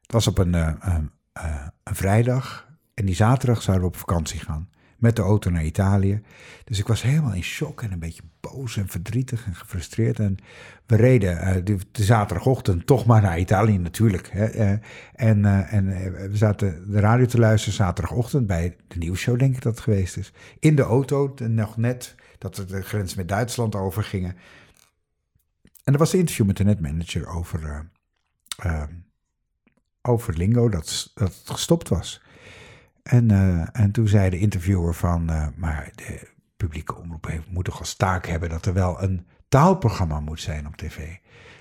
[0.02, 0.98] Het was op een, eh,
[1.34, 2.68] eh, een vrijdag.
[2.94, 4.70] En die zaterdag zouden we op vakantie gaan.
[4.98, 6.22] Met de auto naar Italië.
[6.64, 10.20] Dus ik was helemaal in shock en een beetje boos en verdrietig en gefrustreerd.
[10.20, 10.38] En
[10.86, 14.28] we reden eh, de, zaterdagochtend toch maar naar Italië natuurlijk.
[14.28, 14.70] Eh,
[15.14, 15.86] en eh, en
[16.30, 20.18] we zaten de radio te luisteren zaterdagochtend bij de nieuwsshow, denk ik dat het geweest
[20.18, 20.34] is.
[20.60, 24.36] In de auto, nog net dat we de grens met Duitsland overgingen.
[25.84, 27.90] En er was een interview met de netmanager over,
[30.02, 32.22] over Lingo, dat, dat het gestopt was.
[33.08, 37.66] En, eh, en toen zei de interviewer van, eh, maar de publieke omroep heeft, moet
[37.66, 40.96] toch als taak hebben dat er wel een taalprogramma moet zijn op tv.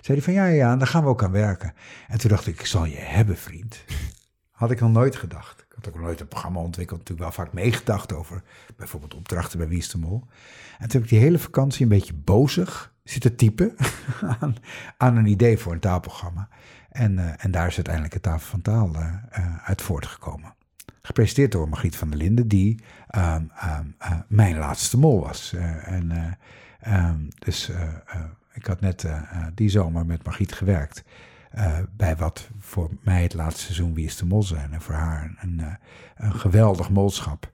[0.00, 1.74] Zei hij van, ja, ja, daar gaan we ook aan werken.
[2.08, 3.84] En toen dacht ik, ik zal je hebben, vriend.
[4.50, 5.60] Had ik nog nooit gedacht.
[5.60, 8.42] Ik had ook nooit een programma ontwikkeld, natuurlijk wel vaak meegedacht over
[8.76, 10.26] bijvoorbeeld opdrachten bij Wie is de Mol.
[10.78, 13.74] En toen heb ik die hele vakantie een beetje bozig zitten typen
[14.40, 14.54] aan,
[14.96, 16.48] aan een idee voor een taalprogramma.
[16.90, 18.96] En, eh, en daar is uiteindelijk het Tafel van Taal
[19.64, 20.54] uit voortgekomen.
[21.06, 25.52] Gepresenteerd door Margriet van der Linden, die ehm, ehm, eh, mijn laatste mol was.
[25.52, 26.32] Eh, en, eh,
[26.94, 27.70] ehm, dus
[28.52, 29.06] ik had net
[29.54, 31.04] die zomer met Margriet gewerkt.
[31.96, 34.72] bij wat voor mij het laatste seizoen Wie is de Mol zijn.
[34.72, 35.62] En voor haar een,
[36.16, 37.52] een geweldig molschap.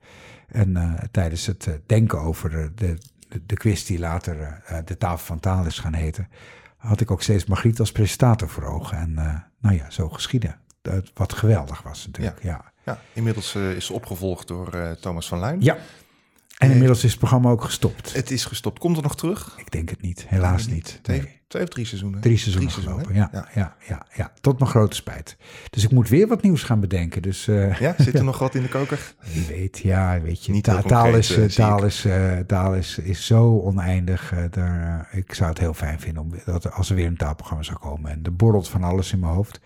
[0.48, 2.98] En tijdens het denken over de, de,
[3.46, 6.28] de, quiz die later de tafel van taal is gaan heten,
[6.76, 8.98] had ik ook steeds Margriet als presentator voor ogen.
[8.98, 9.14] En
[9.60, 10.61] nou ja, zo geschieden.
[10.82, 12.64] Dat- wat geweldig was natuurlijk, ja.
[12.84, 15.60] ja, inmiddels eh, is ze opgevolgd door eh, Thomas van Luijn.
[15.60, 15.76] Ja.
[16.58, 18.12] En inmiddels is het programma ook gestopt.
[18.14, 18.78] Het is gestopt.
[18.78, 19.54] Komt er nog terug?
[19.58, 20.98] Ik denk het niet, helaas niet.
[21.02, 21.40] Twee, Nee.
[21.48, 22.20] twee of drie seizoenen?
[22.20, 23.76] Drie seizoenen gelopen, ja, ja.
[23.88, 25.36] Ja, ja, Tot mijn grote spijt.
[25.70, 27.22] Dus ik moet weer wat nieuws gaan bedenken.
[27.22, 29.14] Dus eh, Ja, zit er nog wat in de koker?
[29.32, 30.52] wie weet, ja, weet je.
[30.52, 32.06] Niet ta- taal concreet, is, taal is,
[32.46, 34.32] taal is, is zo oneindig.
[34.50, 37.78] daar, ik zou het heel fijn vinden om, dat als er weer een taalprogramma zou
[37.78, 38.10] komen.
[38.10, 39.60] En er borrelt van alles in mijn hoofd.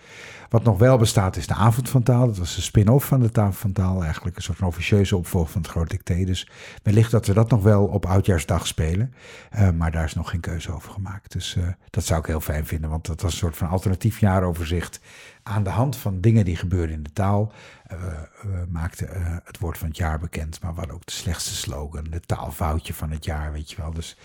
[0.48, 2.26] Wat nog wel bestaat is de Avond van Taal.
[2.26, 4.02] Dat was de spin-off van de Tafel van Taal.
[4.02, 6.24] Eigenlijk een soort van officieuze opvolger van het Groot Dicté.
[6.24, 6.48] Dus
[6.82, 9.14] wellicht dat we dat nog wel op Oudjaarsdag spelen.
[9.50, 11.32] Eh, maar daar is nog geen keuze over gemaakt.
[11.32, 12.90] Dus eh, dat zou ik heel fijn vinden.
[12.90, 15.00] Want dat was een soort van alternatief jaaroverzicht.
[15.48, 17.52] Aan de hand van dingen die gebeurden in de taal.
[17.86, 17.98] Eh,
[18.42, 20.60] we maakten eh, het woord van het jaar bekend.
[20.62, 22.04] Maar we hadden ook de slechtste slogan.
[22.04, 23.92] De taalfoutje van het jaar, weet je wel.
[23.92, 24.16] Dus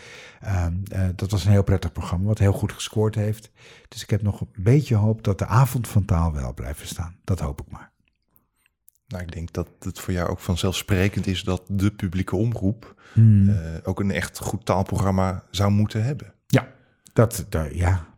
[0.42, 2.26] ehm, eh, dat was een heel prettig programma.
[2.26, 3.52] Wat heel goed gescoord heeft.
[3.88, 7.16] Dus ik heb nog een beetje hoop dat de avond van taal wel blijft staan.
[7.24, 7.92] Dat hoop ik maar.
[9.08, 13.56] Nou, ik denk dat het voor jou ook vanzelfsprekend is dat de publieke omroep Hmm.
[13.84, 16.34] ook een echt goed taalprogramma zou moeten hebben.
[16.48, 16.68] Ja,
[17.14, 18.10] dat, dat- ja.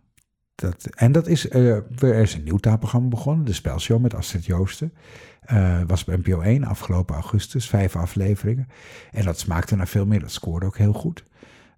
[0.55, 4.45] Dat, en dat is, eh, er is een nieuw taalprogramma begonnen, de spelshow met Astrid
[4.45, 4.93] Joosten.
[5.41, 8.67] Eh, was op NPO 1 afgelopen augustus, vijf afleveringen.
[9.11, 11.23] En dat smaakte naar veel meer, dat scoorde ook heel goed.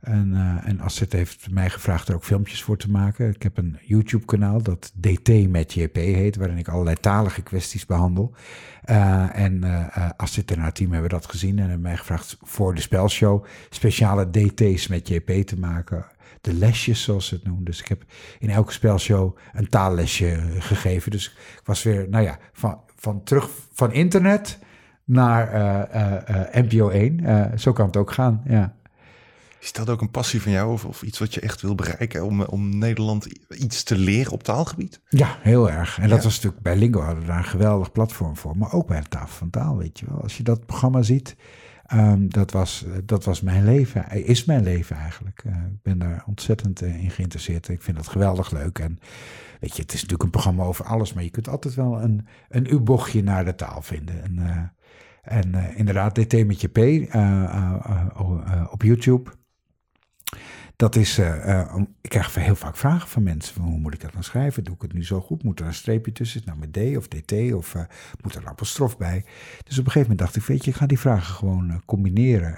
[0.05, 3.29] En, eh, en Astrid heeft mij gevraagd er ook filmpjes voor te maken.
[3.29, 8.31] Ik heb een YouTube-kanaal dat DT met JP heet, waarin ik allerlei talige kwesties behandel.
[8.83, 12.75] Eh, en eh, Astrid en haar team hebben dat gezien en hebben mij gevraagd voor
[12.75, 16.05] de spelshow speciale DT's met JP te maken.
[16.45, 17.63] De lesjes, zoals ze het noemen.
[17.63, 18.03] Dus ik heb
[18.39, 21.11] in elke spelshow een taallesje gegeven.
[21.11, 24.59] Dus ik was weer, nou ja, van, van terug van internet
[25.03, 27.19] naar eh, eh, eh, NPO 1.
[27.19, 28.75] Eh, zo kan het ook gaan, ja.
[29.59, 32.25] Is dat ook een passie van jou of, of iets wat je echt wil bereiken
[32.25, 34.99] om, om Nederland iets te leren op taalgebied?
[35.09, 35.99] Ja, heel erg.
[35.99, 38.57] En dat was natuurlijk bij Lingo hadden we daar een geweldig platform voor.
[38.57, 40.21] Maar ook bij de tafel van taal, weet je wel.
[40.21, 41.35] Als je dat programma ziet,
[41.85, 45.43] Ehm, dat, was, dat was mijn leven, is mijn leven eigenlijk.
[45.45, 47.67] ik ben daar ontzettend in geïnteresseerd.
[47.67, 48.79] Ik vind dat geweldig leuk.
[48.79, 48.99] En
[49.59, 52.27] weet je, het is natuurlijk een programma over alles, maar je kunt altijd wel een,
[52.49, 54.23] een U-bochtje naar de taal vinden.
[54.23, 54.73] En,
[55.21, 56.77] en inderdaad, dit met je P
[58.71, 59.31] op YouTube.
[60.75, 63.61] Dat is, uh, ik krijg heel vaak vragen van mensen.
[63.61, 64.63] Hoe moet ik dat dan schrijven?
[64.63, 65.43] Doe ik het nu zo goed?
[65.43, 66.41] Moet er een streepje tussen?
[66.45, 67.53] Nou, met D of DT?
[67.53, 67.81] Of uh,
[68.21, 69.25] moet er een apostrof bij?
[69.63, 72.55] Dus op een gegeven moment dacht ik, weet je, ik ga die vragen gewoon combineren.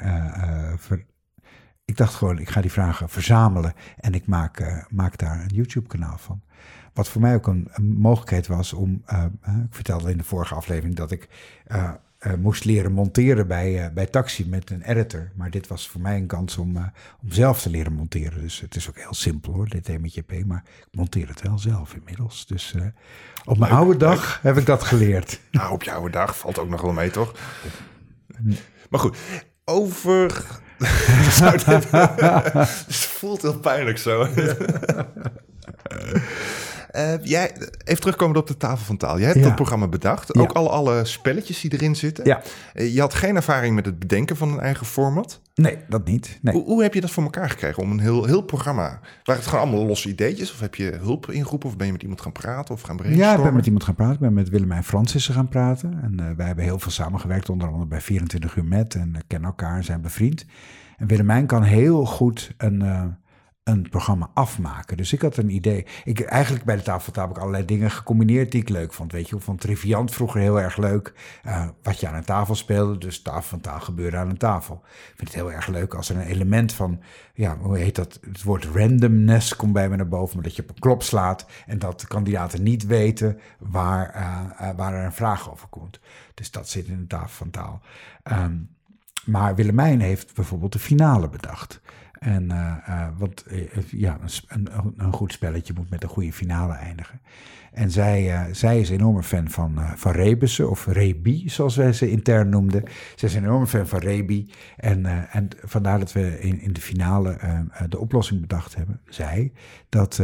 [1.85, 6.17] Ik dacht gewoon, ik ga die vragen verzamelen en ik maak, maak daar een YouTube-kanaal
[6.17, 6.41] van.
[6.93, 9.03] Wat voor mij ook een, een mogelijkheid was om,
[9.43, 11.29] ik vertelde in de vorige aflevering dat ik
[12.25, 15.31] uh, moest leren monteren bij, uh, bij Taxi met een editor.
[15.35, 16.83] Maar dit was voor mij een kans om, uh,
[17.21, 18.41] om zelf te leren monteren.
[18.41, 20.45] Dus het is ook heel simpel hoor, dit met JP.
[20.45, 22.45] Maar ik monteer het wel zelf inmiddels.
[22.45, 22.75] Dus
[23.45, 25.39] op mijn oude dag heb ik dat geleerd.
[25.51, 27.33] Nou, op je oude dag valt ook nog wel mee, toch?
[28.89, 29.17] Maar goed,
[29.65, 30.45] over...
[32.87, 34.27] het voelt heel pijnlijk zo.
[36.95, 37.51] Uh, jij,
[37.83, 39.19] even terugkomen op de tafel van taal.
[39.19, 40.35] Jij hebt dat programma bedacht.
[40.35, 42.25] Ook alle, alle spelletjes die erin zitten.
[42.25, 42.41] Ja.
[42.73, 45.41] Uh, je had geen ervaring met het bedenken van een eigen format.
[45.55, 46.39] Nee, dat niet.
[46.41, 46.53] Nee.
[46.53, 48.99] Hoe, hoe, heb je dat voor elkaar gekregen om een heel, heel programma?
[49.23, 50.51] Waren het gewoon allemaal losse ideetjes?
[50.51, 51.69] Of heb je hulp ingeroepen?
[51.69, 53.31] Of ben je met iemand gaan praten of gaan brainstormen?
[53.31, 54.13] Ja, ik ben met iemand gaan praten.
[54.13, 55.99] Ik ben met Willemijn Francissen gaan praten.
[56.03, 57.49] En uh, wij hebben heel veel samengewerkt.
[57.49, 58.95] Onder andere bij 24 uur met.
[58.95, 60.45] En kennen elkaar en zijn bevriend.
[60.97, 62.81] En Willemijn kan heel goed een
[63.67, 64.97] een programma afmaken.
[64.97, 65.85] Dus ik had een idee.
[66.03, 69.11] Ik, eigenlijk bij de tafel heb ik allerlei dingen gecombineerd die ik leuk vond.
[69.11, 71.13] Weet je, van Triviant vroeger heel erg leuk.
[71.45, 74.81] Uh, wat je aan een tafel speelde, dus tafel van taal gebeurde aan een tafel.
[74.83, 77.01] Ik vind het heel erg leuk als er een element van,
[77.33, 78.19] ja, hoe heet dat?
[78.21, 81.45] Het woord randomness komt bij me naar boven, maar dat je op een klop slaat
[81.65, 85.99] en dat de kandidaten niet weten waar, uh, uh, waar er een vraag over komt.
[86.33, 87.81] Dus dat zit in de tafel van taal.
[88.31, 88.75] Um,
[89.25, 91.81] maar Willemijn heeft bijvoorbeeld de finale bedacht.
[92.19, 96.73] En, uh, uh, want uh, ja, een, een, goed spelletje moet met een goede finale
[96.73, 97.19] eindigen.
[97.71, 102.09] En zij, zij is een enorme fan van, van Rebussen, of Rebi, zoals wij ze
[102.09, 102.83] intern noemden.
[103.15, 104.51] Zij is een enorme fan van Rebi.
[104.77, 107.37] En, en vandaar dat we in, in de finale
[107.89, 109.51] de oplossing bedacht hebben, zij,
[109.89, 110.21] dat,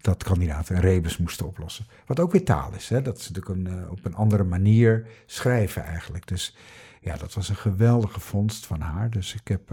[0.00, 1.86] dat kandidaten rebus moesten oplossen.
[2.06, 3.02] Wat ook weer taal is, hè?
[3.02, 6.26] dat is natuurlijk een, op een andere manier schrijven eigenlijk.
[6.26, 6.56] Dus
[7.00, 9.10] ja, dat was een geweldige vondst van haar.
[9.10, 9.70] Dus ik heb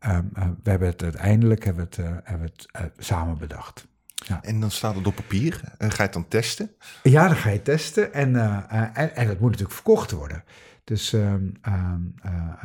[0.00, 3.86] Ehm, eh, we hebben het uiteindelijk hebben het, uh, hebben het uh, samen bedacht.
[4.14, 4.42] Ja.
[4.42, 5.60] En dan staat het op papier.
[5.78, 6.70] ga je het dan testen?
[7.02, 8.12] Ja, dan ga je testen.
[8.12, 8.36] En,
[8.68, 10.44] en, en, het moet natuurlijk verkocht worden.
[10.90, 12.14] Dus um, um,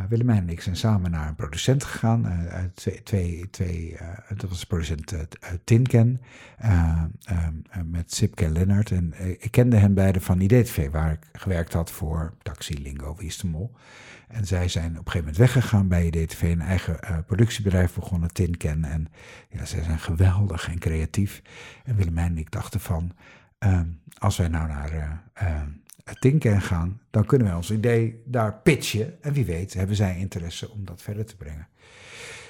[0.10, 2.46] Willemijn en ik zijn samen naar een producent gegaan.
[3.04, 3.98] twee
[4.36, 5.14] dat was producent
[5.64, 6.22] Tinken
[7.84, 8.92] met Sipke Lennart.
[8.92, 13.34] En ik kende hen beiden van IDTV, waar ik gewerkt had voor Taxi, Lingo, Wie.
[14.28, 18.86] En zij zijn op een gegeven moment weggegaan bij DTV, een eigen productiebedrijf begonnen, Tinken.
[18.86, 19.08] En
[19.50, 21.42] ja, zij zijn geweldig en creatief.
[21.84, 23.12] En Willemijn en ik dachten van,
[24.18, 25.24] als wij nou naar
[26.10, 29.24] uh, Tinken gaan, dan kunnen wij ons idee daar pitchen.
[29.24, 31.68] En wie weet hebben zij interesse om dat verder te brengen.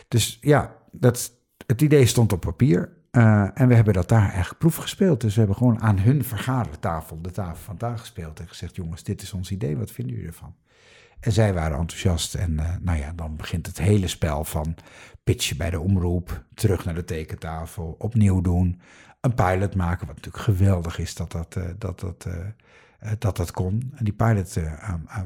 [0.08, 1.32] Dus ja, dat,
[1.68, 2.94] het idee stond op papier.
[3.54, 5.22] en we hebben dat daar eigenlijk proef gespeeld.
[5.22, 8.39] Dus we hebben gewoon aan hun vergadertafel, de tafel van daar gespeeld.
[8.39, 10.56] En gezegd: jongens, dit is ons idee, wat vinden jullie ervan?
[11.20, 12.36] En zij waren enthousiast.
[12.36, 14.76] En uh, nou ja, dan begint het hele spel van
[15.24, 18.82] pitchen bij de omroep, terug naar de tekentafel, opnieuw doen,
[19.22, 20.08] een pilot maken.
[20.08, 22.28] Wat natuurlijk geweldig is dat dat, uh, dat, dat,
[23.20, 23.91] dat, dat kon.
[23.96, 24.58] En die pilot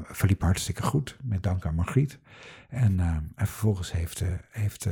[0.02, 2.18] verliep hartstikke goed, met dank aan Margriet.
[2.68, 4.86] En, en vervolgens heeft, heeft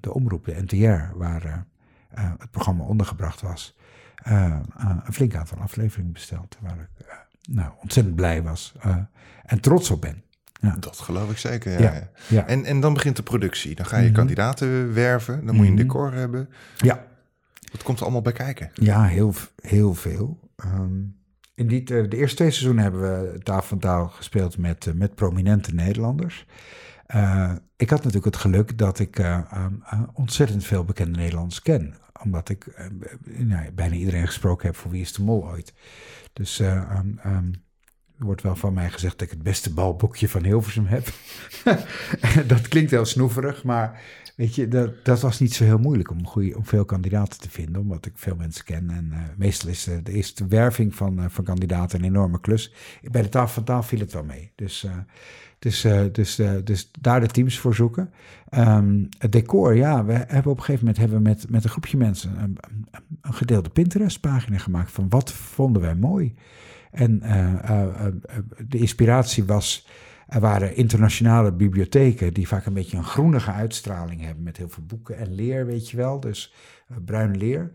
[0.00, 1.66] de omroep, de NTR, waar
[2.14, 3.76] het programma ondergebracht was,
[4.24, 6.58] een flink aantal afleveringen besteld.
[6.60, 7.06] Waar ik
[7.42, 8.74] nou, ontzettend blij was
[9.44, 10.22] en trots op ben.
[10.62, 10.76] Ja.
[10.78, 12.08] Dat geloof ik zeker, ja.
[12.28, 13.74] ja, En, en dan begint de productie.
[13.74, 14.14] Dan ga je mhm.
[14.14, 15.86] kandidaten werven, dan moet je een mhm.
[15.86, 16.48] decor hebben.
[16.76, 17.04] Ja.
[17.72, 18.70] Wat komt er allemaal bij kijken?
[18.74, 20.50] Ja, heel, heel veel.
[20.64, 21.16] Um,
[21.62, 25.14] in die, de eerste twee seizoenen hebben we Tafel van Taal gespeeld met, uh, met
[25.14, 26.46] prominente Nederlanders.
[27.14, 29.22] Uh, ik had natuurlijk het geluk dat ik
[30.12, 31.94] ontzettend veel bekende Nederlanders ken.
[32.22, 32.88] Omdat ik
[33.24, 35.74] nou, bijna iedereen gesproken heb voor Wie is de Mol ooit.
[36.32, 37.18] Dus um,
[38.18, 41.08] er wordt wel van mij gezegd dat ik het beste balboekje van Hilversum heb.
[42.52, 44.00] dat klinkt heel snoeverig, maar
[44.36, 47.50] weet je, dat, dat was niet zo heel moeilijk om, goeie, om veel kandidaten te
[47.50, 48.90] vinden, omdat ik veel mensen ken.
[48.90, 52.72] En uh, meestal is de, de eerste werving van, uh, van kandidaten een enorme klus.
[53.10, 54.52] Bij de tafel van taal viel het wel mee.
[54.54, 54.86] Dus,
[55.58, 58.10] dus, dus, dus daar de teams voor zoeken.
[58.50, 61.70] Um, het decor, ja, we hebben op een gegeven moment hebben we met, met een
[61.70, 62.58] groepje mensen een,
[63.20, 66.34] een gedeelde Pinterest-pagina gemaakt van wat vonden wij mooi.
[66.90, 67.18] En
[68.68, 69.86] de inspiratie was
[70.32, 74.84] Er waren internationale bibliotheken die vaak een beetje een groenige uitstraling hebben met heel veel
[74.84, 76.20] boeken en leer, weet je wel.
[76.20, 76.54] Dus
[76.90, 77.70] uh, bruin leer.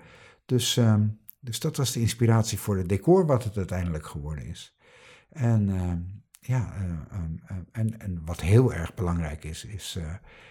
[0.45, 1.07] Dus, ehm,
[1.39, 4.77] dus dat was de inspiratie voor het decor wat het uiteindelijk geworden is.
[5.29, 5.97] En ehm,
[6.39, 9.99] ja, uh, en, en wat heel erg belangrijk is, is,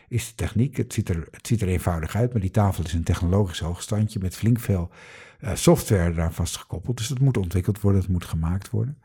[0.09, 0.77] is de techniek.
[0.77, 4.19] Het ziet, er, het ziet er eenvoudig uit, maar die tafel is een technologisch hoogstandje
[4.19, 4.91] met flink veel
[5.55, 6.97] software daar vastgekoppeld.
[6.97, 8.99] Dus dat moet ontwikkeld worden, het moet gemaakt worden.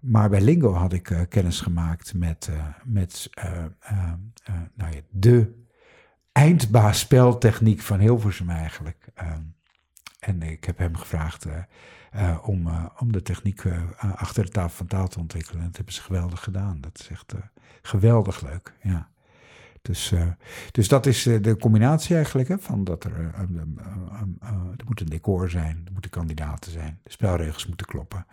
[0.00, 3.64] Maar bij Lingo had ik uh, kennis gemaakt met, uh, met uh,
[4.74, 5.64] nou ja, de
[6.32, 9.08] eindbaasspeltechniek van Hilversum eigenlijk.
[9.14, 9.42] Ehm,
[10.20, 11.46] en ik heb hem gevraagd
[12.42, 12.68] om,
[12.98, 13.62] om de techniek
[13.96, 15.60] achter de tafel van taal te ontwikkelen.
[15.60, 16.80] En dat hebben ze geweldig gedaan.
[16.80, 17.34] Dat is echt
[17.82, 19.08] geweldig leuk, ja.
[19.82, 20.22] Dus, uh,
[20.70, 23.60] dus dat is uh, de combinatie eigenlijk, hè, van dat er, uh,
[24.76, 28.26] er moet een decor zijn, er moeten kandidaten zijn, de spelregels moeten kloppen.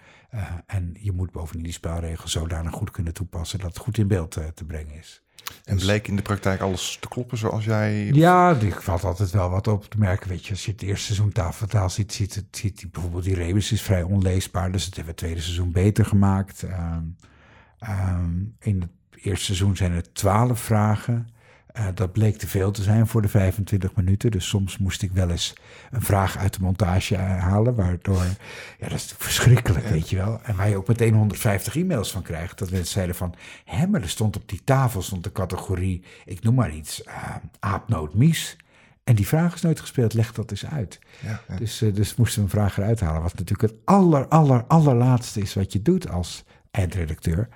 [0.65, 4.31] en je moet bovendien die spelregels zodanig goed kunnen toepassen dat het goed in beeld
[4.31, 5.23] te brengen is.
[5.63, 8.05] En dus- bleek in de praktijk alles te kloppen zoals jij...
[8.05, 10.29] Ja, ik valt altijd wel wat op te merken.
[10.29, 13.71] Weet je, als je het eerste seizoen tafeltaal ziet, ziet, ziet, ziet bijvoorbeeld die rebus
[13.71, 14.71] is vrij onleesbaar.
[14.71, 16.63] Dus dat hebben we het tweede seizoen beter gemaakt.
[16.63, 17.15] Um,
[17.89, 21.27] um, in het eerste seizoen zijn er twaalf vragen.
[21.77, 24.31] Uh, dat bleek te veel te zijn voor de 25 minuten.
[24.31, 25.53] Dus soms moest ik wel eens
[25.91, 27.75] een vraag uit de montage halen.
[27.75, 28.23] Waardoor,
[28.79, 30.39] ja, dat is verschrikkelijk, weet je wel.
[30.43, 32.59] En waar je ook meteen 150 e-mails van krijgt.
[32.59, 36.43] Dat mensen zeiden van, hè, maar er stond op die tafel stond de categorie, ik
[36.43, 38.57] noem maar iets, uh, aapnoot mies.
[39.03, 40.99] En die vraag is nooit gespeeld, leg dat eens uit.
[41.19, 41.55] Ja, ja.
[41.55, 43.21] Dus, uh, dus moesten we een vraag eruit halen.
[43.21, 47.47] Wat natuurlijk het aller, aller, allerlaatste is wat je doet als eindredacteur.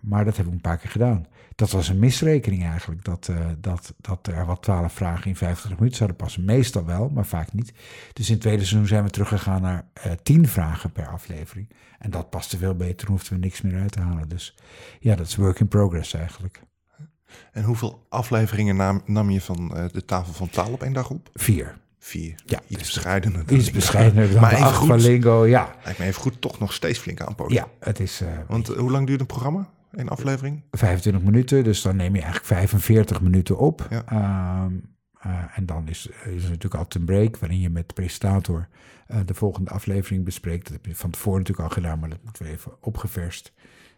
[0.00, 1.26] maar dat hebben we een paar keer gedaan
[1.56, 3.04] dat was een misrekening eigenlijk.
[3.04, 6.44] Dat, uh, dat, dat er wat twaalf vragen in 50 minuten zouden passen.
[6.44, 7.72] Meestal wel, maar vaak niet.
[8.12, 11.68] Dus in het tweede seizoen zijn we teruggegaan naar uh, tien vragen per aflevering.
[11.98, 14.28] En dat paste veel beter, dan hoefden we niks meer uit te halen.
[14.28, 14.54] Dus
[15.00, 16.60] ja, dat is work in progress eigenlijk.
[17.52, 21.10] En hoeveel afleveringen nam, nam je van uh, de tafel van taal op één dag
[21.10, 21.30] op?
[21.34, 21.78] Vier.
[21.98, 22.34] Vier.
[22.44, 23.52] Ja, iets bescheidener.
[23.52, 25.74] Iets bescheidener dan maar even goed, van Lingo, ja.
[25.84, 27.54] Lijkt me even goed toch nog steeds flink aanpoten.
[27.54, 28.22] Ja, het is...
[28.46, 29.68] Want hoe lang duurt een programma?
[29.90, 30.62] Een aflevering?
[30.70, 33.86] 25 minuten, dus dan neem je eigenlijk 45 minuten op.
[33.90, 34.64] Ja.
[34.64, 34.94] Um,
[35.26, 38.68] uh, en dan is, is er natuurlijk altijd een break waarin je met de presentator
[39.08, 40.64] uh, de volgende aflevering bespreekt.
[40.64, 43.52] Dat heb je van tevoren natuurlijk al gedaan, maar dat moet weer even opgeverst.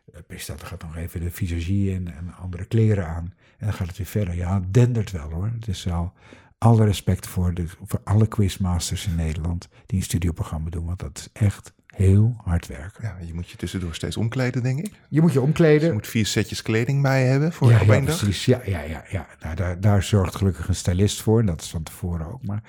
[0.04, 3.34] De presentator gaat nog even de visagie in en andere kleren aan.
[3.58, 4.34] En dan gaat het weer verder.
[4.34, 5.50] Ja, het dendert wel hoor.
[5.54, 6.12] Het is wel
[6.58, 10.86] alle respect voor, de, voor alle quizmasters in Nederland die een studioprogramma doen.
[10.86, 13.04] Want dat is echt heel hard werken.
[13.04, 14.92] Ja, je moet je tussendoor steeds omkleden, denk ik.
[15.08, 15.78] Je moet je omkleden.
[15.78, 18.18] Dus je moet vier setjes kleding bij hebben voor ja, op één dag.
[18.18, 19.04] Precies, ja, ja, ja.
[19.10, 19.26] ja.
[19.40, 21.40] Nou, daar, daar zorgt gelukkig een stylist voor.
[21.40, 22.46] En dat is van tevoren ook.
[22.46, 22.62] Maar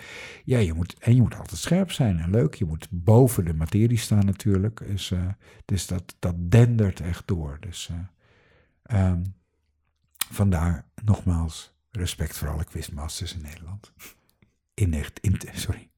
[0.44, 2.56] ja, je moet, en je moet altijd scherp zijn en leuk.
[2.56, 4.82] Je moet boven de materie staan natuurlijk.
[4.88, 5.28] Dus, uh,
[5.66, 7.58] dus dat, dat dendert echt door.
[7.60, 7.90] Dus
[8.92, 9.24] uh, um,
[10.32, 13.94] vandaar nogmaals respect voor alle quizmasters in Nederland.
[14.74, 15.90] In, in, sorry.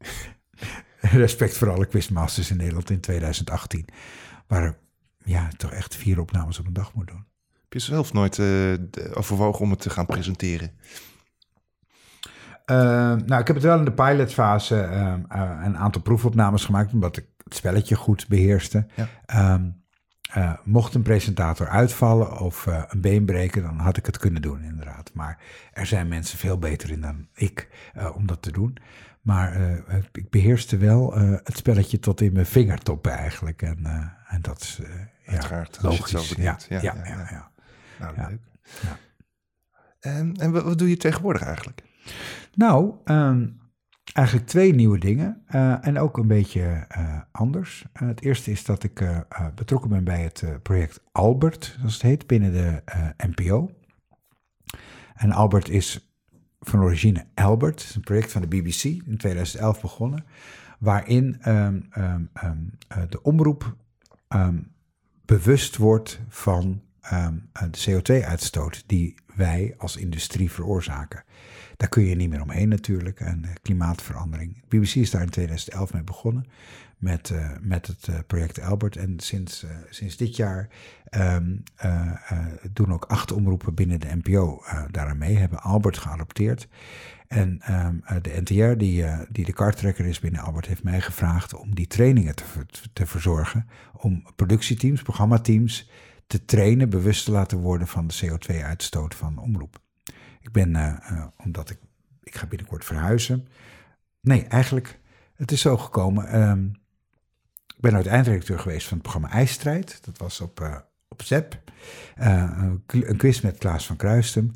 [1.25, 3.85] respect voor alle quizmasters in Nederland in 2018.
[4.47, 4.77] Waar
[5.23, 7.25] ja, toch echt vier opnames op een dag moet doen.
[7.61, 8.73] Heb je zelf nooit uh,
[9.13, 10.71] overwogen om het te gaan presenteren?
[12.65, 12.77] Uh,
[13.25, 15.13] nou, ik heb het wel in de pilotfase uh,
[15.63, 18.87] een aantal proefopnames gemaakt, omdat ik het spelletje goed beheerste.
[18.95, 19.53] Ja.
[19.53, 19.79] Um,
[20.63, 25.11] mocht een presentator uitvallen of een been breken, dan had ik het kunnen doen, inderdaad.
[25.13, 25.39] Maar
[25.73, 27.69] er zijn mensen veel beter in dan ik
[28.15, 28.77] om dat te doen.
[29.22, 33.61] Maar uh, ik beheerste wel uh, het spelletje tot in mijn vingertoppen eigenlijk.
[33.61, 34.82] En, uh, en dat is
[35.26, 36.30] Uiteraard, ja, logisch.
[36.30, 37.51] Ja, ja, ja, ja, ja, ja.
[37.99, 38.41] Nou, leuk.
[39.99, 41.82] En, en wat, wat, doe je tegenwoordig eigenlijk?
[42.53, 43.59] Nou, um,
[44.13, 45.43] eigenlijk twee nieuwe dingen.
[45.82, 46.88] en ook een beetje
[47.32, 47.86] anders.
[47.93, 49.24] het eerste is dat ik
[49.55, 52.84] betrokken ben bij het project Albert, zoals het heet, binnen de
[53.17, 53.72] NPO.
[55.13, 56.11] En Albert is
[56.62, 60.26] van origine Albert, een project van de BBC in 2011 begonnen,
[60.80, 62.72] waarin um, um, um,
[63.09, 63.76] de omroep
[65.26, 66.82] bewust wordt van
[67.72, 71.24] de CO2-uitstoot die wij als industrie veroorzaken.
[71.78, 74.62] Daar kun je niet meer omheen natuurlijk, en klimaatverandering.
[74.68, 76.45] De BBC is daar in 2011 mee begonnen
[77.01, 78.95] met, uh, met het uh, project Albert.
[78.95, 80.69] En sinds, uh, sinds dit jaar
[81.11, 81.63] um,
[82.71, 86.67] doen ook acht omroepen binnen de NPO daaraan mee, hebben Albert geadopteerd.
[87.27, 91.75] En um, de NTR, die, die de karttrekker is binnen Albert, heeft mij gevraagd om
[91.75, 92.43] die trainingen te,
[92.93, 93.67] te verzorgen.
[93.93, 95.89] Om productieteams, programmateams
[96.27, 99.79] te trainen, bewust te laten worden van de CO2-uitstoot van omroep.
[100.41, 101.01] Ik ben,
[101.37, 101.79] omdat ik,
[102.23, 103.47] ik ga binnenkort verhuizen.
[104.21, 104.99] Nee, eigenlijk,
[105.35, 106.25] het is zo gekomen.
[106.73, 106.80] Ik
[107.82, 109.99] ben nooit eindredacteur geweest van het programma IJstrijd.
[110.05, 110.75] Dat was op, uh,
[111.09, 111.59] op ZEP.
[112.88, 114.51] een quiz met Klaas van Kruistem.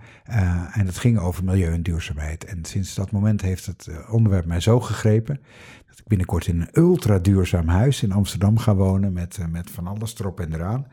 [0.72, 2.46] en dat ging over milieu en duurzaamheid.
[2.46, 5.40] En sinds dat moment heeft het onderwerp mij zo gegrepen
[5.88, 9.88] dat ik binnenkort in een ultra duurzaam huis in Amsterdam ga wonen met, met van
[9.88, 10.88] alles erop en eraan.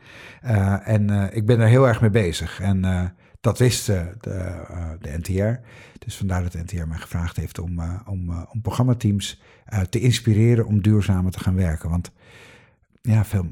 [0.83, 2.59] en ik ben er heel erg mee bezig.
[2.59, 2.81] En
[3.43, 4.15] dat wist de,
[4.99, 5.67] de NTR.
[5.99, 9.41] Dus vandaar dat de NTR mij gevraagd heeft om, om, om programmateams
[9.89, 11.89] te inspireren om duurzamer te gaan werken.
[11.89, 12.11] Want
[13.01, 13.51] ja, veel,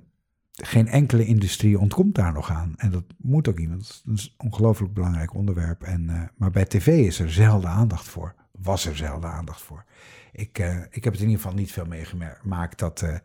[0.52, 2.74] geen enkele industrie ontkomt daar nog aan.
[2.78, 4.02] En dat moet ook iemand.
[4.06, 5.84] Dat is een ongelooflijk belangrijk onderwerp.
[5.84, 8.36] En, maar bij tv is er zelden aandacht voor.
[8.64, 9.86] Was er zelden aandacht voor.
[10.32, 13.16] Ik, uh, ik heb het in ieder geval niet veel meegemaakt dat, uh,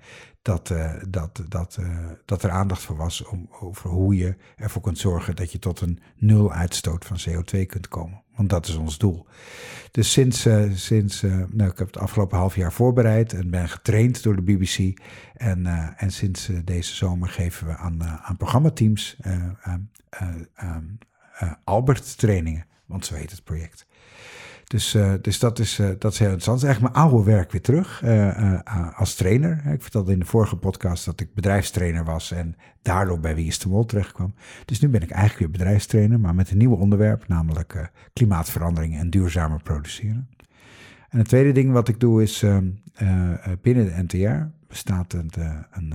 [0.42, 0.74] dat,
[1.08, 1.78] dat, dat,
[2.24, 5.80] dat er aandacht voor was om, over hoe je ervoor kunt zorgen dat je tot
[5.80, 8.22] een nul uitstoot van CO2 kunt komen.
[8.36, 9.26] Want dat is ons doel.
[9.90, 14.36] Dus sinds, sinds nou, ik heb het afgelopen half jaar voorbereid en ben getraind door
[14.36, 15.00] de BBC.
[15.34, 15.66] En,
[15.96, 19.16] en sinds deze zomer geven we aan, aan programmateams
[21.64, 23.85] Albert trainingen, want zo heet het project.
[24.66, 26.60] Dus, uh, dus dat, is, uh, dat is heel interessant.
[26.60, 28.58] Het is eigenlijk mijn oude werk weer terug uh,
[28.98, 29.66] als trainer.
[29.72, 33.58] Ik vertelde in de vorige podcast dat ik bedrijfstrainer was en daardoor bij Wie is
[33.58, 34.34] de Mol terecht kwam.
[34.64, 39.10] Dus nu ben ik eigenlijk weer bedrijfstrainer, maar met een nieuw onderwerp, namelijk klimaatverandering en
[39.10, 40.28] duurzamer produceren.
[41.08, 42.68] En het tweede ding wat ik doe is, ehm,
[43.62, 45.30] binnen de NTR bestaat een,
[45.70, 45.94] een,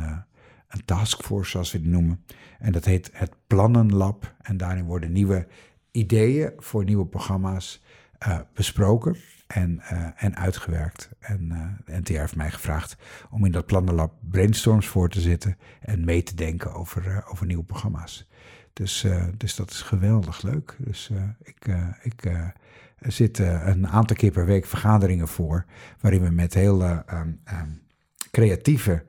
[0.67, 2.24] een taskforce, zoals we die noemen.
[2.59, 4.36] En dat heet het Plannenlab.
[4.41, 5.47] En daarin worden nieuwe
[5.91, 7.82] ideeën voor nieuwe programma's
[8.28, 9.15] uh, besproken
[9.47, 11.09] en, uh, en uitgewerkt.
[11.19, 12.97] En uh, de NTR heeft mij gevraagd
[13.30, 17.63] om in dat plannenlab brainstorms voor te zitten en mee te denken over, over nieuwe
[17.63, 18.30] programma's.
[18.74, 19.05] Dus,
[19.38, 20.76] dus dat is geweldig leuk.
[20.80, 21.11] Dus
[21.43, 21.67] ik,
[22.01, 22.32] ik
[22.99, 25.65] zitten een aantal keer per week vergaderingen voor,
[25.99, 27.82] waarin we met heel um, um,
[28.32, 29.03] creatieve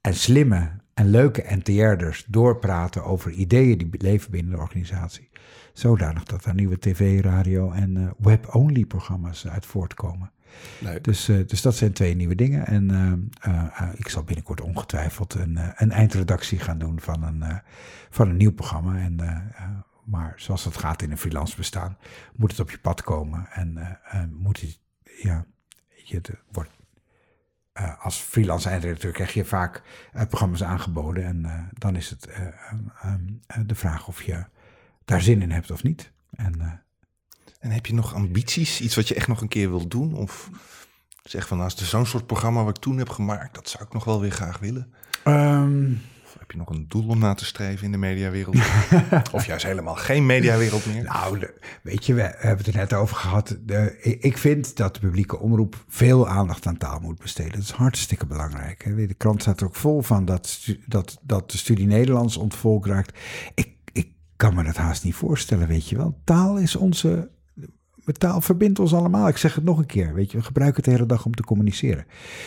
[0.00, 5.28] en slimme en leuke NTR'ers doorpraten over ideeën die leven binnen de organisatie.
[5.74, 10.30] Zodanig dat er nieuwe tv, radio en uh, web-only programma's uit voortkomen.
[10.80, 11.04] Leuk.
[11.04, 12.66] Dus, uh, dus dat zijn twee nieuwe dingen.
[12.66, 12.90] En
[13.46, 17.60] uh, ik zal binnenkort ongetwijfeld een, een eindredactie gaan doen van een,
[18.10, 18.98] van een nieuw programma.
[18.98, 19.16] En,
[20.04, 21.96] maar zoals het gaat in een freelance bestaan,
[22.34, 23.46] moet het op je pad komen.
[23.50, 23.98] En
[24.32, 24.80] moet het,
[25.22, 25.44] ja,
[26.04, 26.20] je
[26.52, 26.70] wordt
[27.98, 31.24] als freelance eindredacteur krijg je vaak programma's aangeboden.
[31.24, 32.28] En dan is het
[33.66, 34.44] de vraag of je
[35.04, 36.12] daar zin in hebt of niet.
[36.30, 36.82] En,
[37.58, 38.80] en heb je nog ambities?
[38.80, 40.14] Iets wat je echt nog een keer wilt doen?
[40.14, 40.50] Of
[41.22, 43.84] zeg van, nou, als er zo'n soort programma wat ik toen heb gemaakt, dat zou
[43.84, 44.94] ik nog wel weer graag willen.
[45.24, 46.00] Um,
[46.38, 48.56] heb je nog een doel om na te streven in de mediawereld?
[49.32, 51.02] of juist helemaal geen mediawereld meer?
[51.02, 51.46] Nou,
[51.82, 53.56] weet je, we hebben het er net over gehad.
[53.60, 57.52] De, ik vind dat de publieke omroep veel aandacht aan taal moet besteden.
[57.52, 58.84] Dat is hartstikke belangrijk.
[58.84, 59.06] Hè.
[59.06, 63.18] De krant staat er ook vol van dat, dat, dat de studie Nederlands ontvolk raakt.
[63.54, 63.73] Ik
[64.36, 66.20] kan me dat haast niet voorstellen, weet je wel.
[66.24, 67.30] Taal is onze
[68.12, 69.28] taal verbindt ons allemaal.
[69.28, 71.34] Ik zeg het nog een keer, weet je, we gebruiken het de hele dag om
[71.34, 72.06] te communiceren.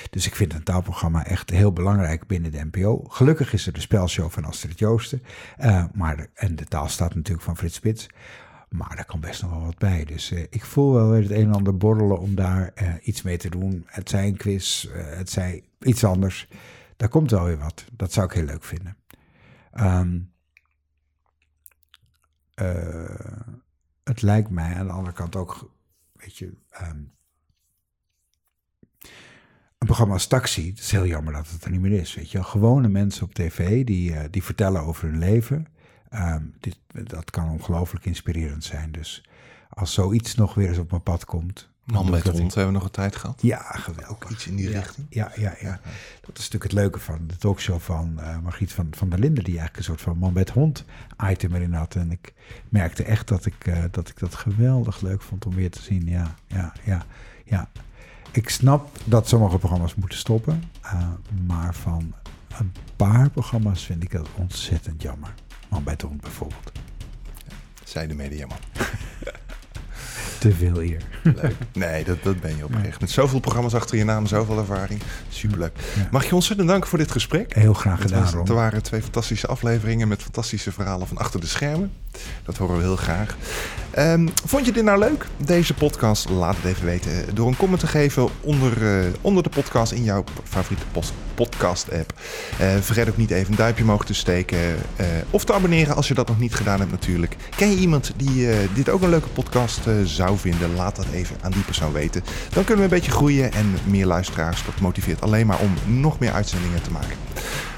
[0.10, 3.04] Dus ik vind een taalprogramma echt heel belangrijk binnen de NPO.
[3.08, 5.24] Gelukkig is er de spelshow van Astrid Joosten.
[5.60, 8.10] Uh, maar en de taal staat natuurlijk van Frits Spits.
[8.70, 10.06] Maar daar kan best nog wel wat bij.
[10.06, 13.22] Dus uh, ik voel wel weer het een en ander borrelen om daar uh, iets
[13.22, 13.84] mee te doen.
[13.86, 16.48] Het zij een quiz, het zij iets anders.
[16.98, 17.86] Daar komt wel weer wat.
[17.94, 18.98] Dat zou ik heel leuk vinden.
[19.80, 20.32] Um,
[24.04, 25.72] het lijkt mij aan de andere kant ook,
[26.14, 27.16] weet je, um,
[29.78, 32.32] een programma als Taxi, het is heel jammer dat het er niet meer is, weet
[32.32, 32.44] je.
[32.44, 35.68] Gewone mensen op tv die, uh, die vertellen over hun leven.
[36.14, 38.92] Um, dit, dat kan ongelooflijk inspirerend zijn.
[38.92, 39.26] Dus
[39.70, 42.84] als zoiets nog weer eens op mijn pad komt, Man met hond hebben we nog
[42.84, 43.42] een tijd gehad.
[43.42, 44.10] Ja, geweldig.
[44.10, 45.08] Ook iets in die ja, richting.
[45.10, 45.80] Ja, ja, ja.
[46.22, 49.44] Dat is natuurlijk het leuke van de talkshow van uh, Margriet van, van der Linden...
[49.44, 50.86] die eigenlijk een soort van man met hond
[51.24, 51.96] item erin had.
[51.96, 52.34] En ik
[52.70, 56.06] merkte echt dat ik, uh, dat ik dat geweldig leuk vond om weer te zien.
[56.06, 57.06] Ja, ja, ja,
[57.46, 57.70] ja.
[58.32, 60.64] Ik snap dat sommige programma's moeten stoppen.
[60.84, 61.08] Uh,
[61.46, 62.14] maar van
[62.58, 65.34] een paar programma's vind ik dat ontzettend jammer.
[65.70, 66.72] Man bij hond bijvoorbeeld.
[67.84, 68.58] Zij de mediaman.
[70.38, 71.02] Te veel eer.
[71.24, 71.56] Leuk.
[71.74, 73.00] Nee, dat, dat ben je oprecht.
[73.02, 75.02] Met zoveel programma's achter je naam, zoveel ervaring.
[75.30, 75.72] Superleuk.
[76.12, 77.56] Mag je ontzettend danken voor dit gesprek.
[77.56, 81.48] Heel graag gedaan, was, er waren twee fantastische afleveringen met fantastische verhalen van achter de
[81.48, 81.92] schermen.
[82.44, 83.36] Dat horen we heel graag.
[83.98, 85.26] Um, vond je dit nou leuk?
[85.38, 86.30] Deze podcast?
[86.30, 90.04] Laat het even weten door een comment te geven onder, uh, onder de podcast in
[90.04, 90.86] jouw favoriete
[91.36, 92.14] podcast app.
[92.62, 96.08] Uh, vergeet ook niet even een duimpje omhoog te steken uh, of te abonneren als
[96.08, 97.36] je dat nog niet gedaan hebt natuurlijk.
[97.56, 100.76] Ken je iemand die dit ook een leuke podcast zou vinden?
[100.76, 102.24] Laat dat even aan die persoon weten.
[102.50, 104.66] Dan kunnen we een beetje groeien en meer luisteraars.
[104.66, 107.18] Dat motiveert alleen maar om nog meer uitzendingen te maken.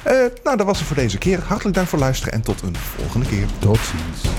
[0.04, 0.14] Eh,
[0.44, 1.40] nou, dat was het voor deze keer.
[1.48, 3.46] Hartelijk dank voor luisteren en tot een volgende keer.
[3.60, 4.36] Tot ziens.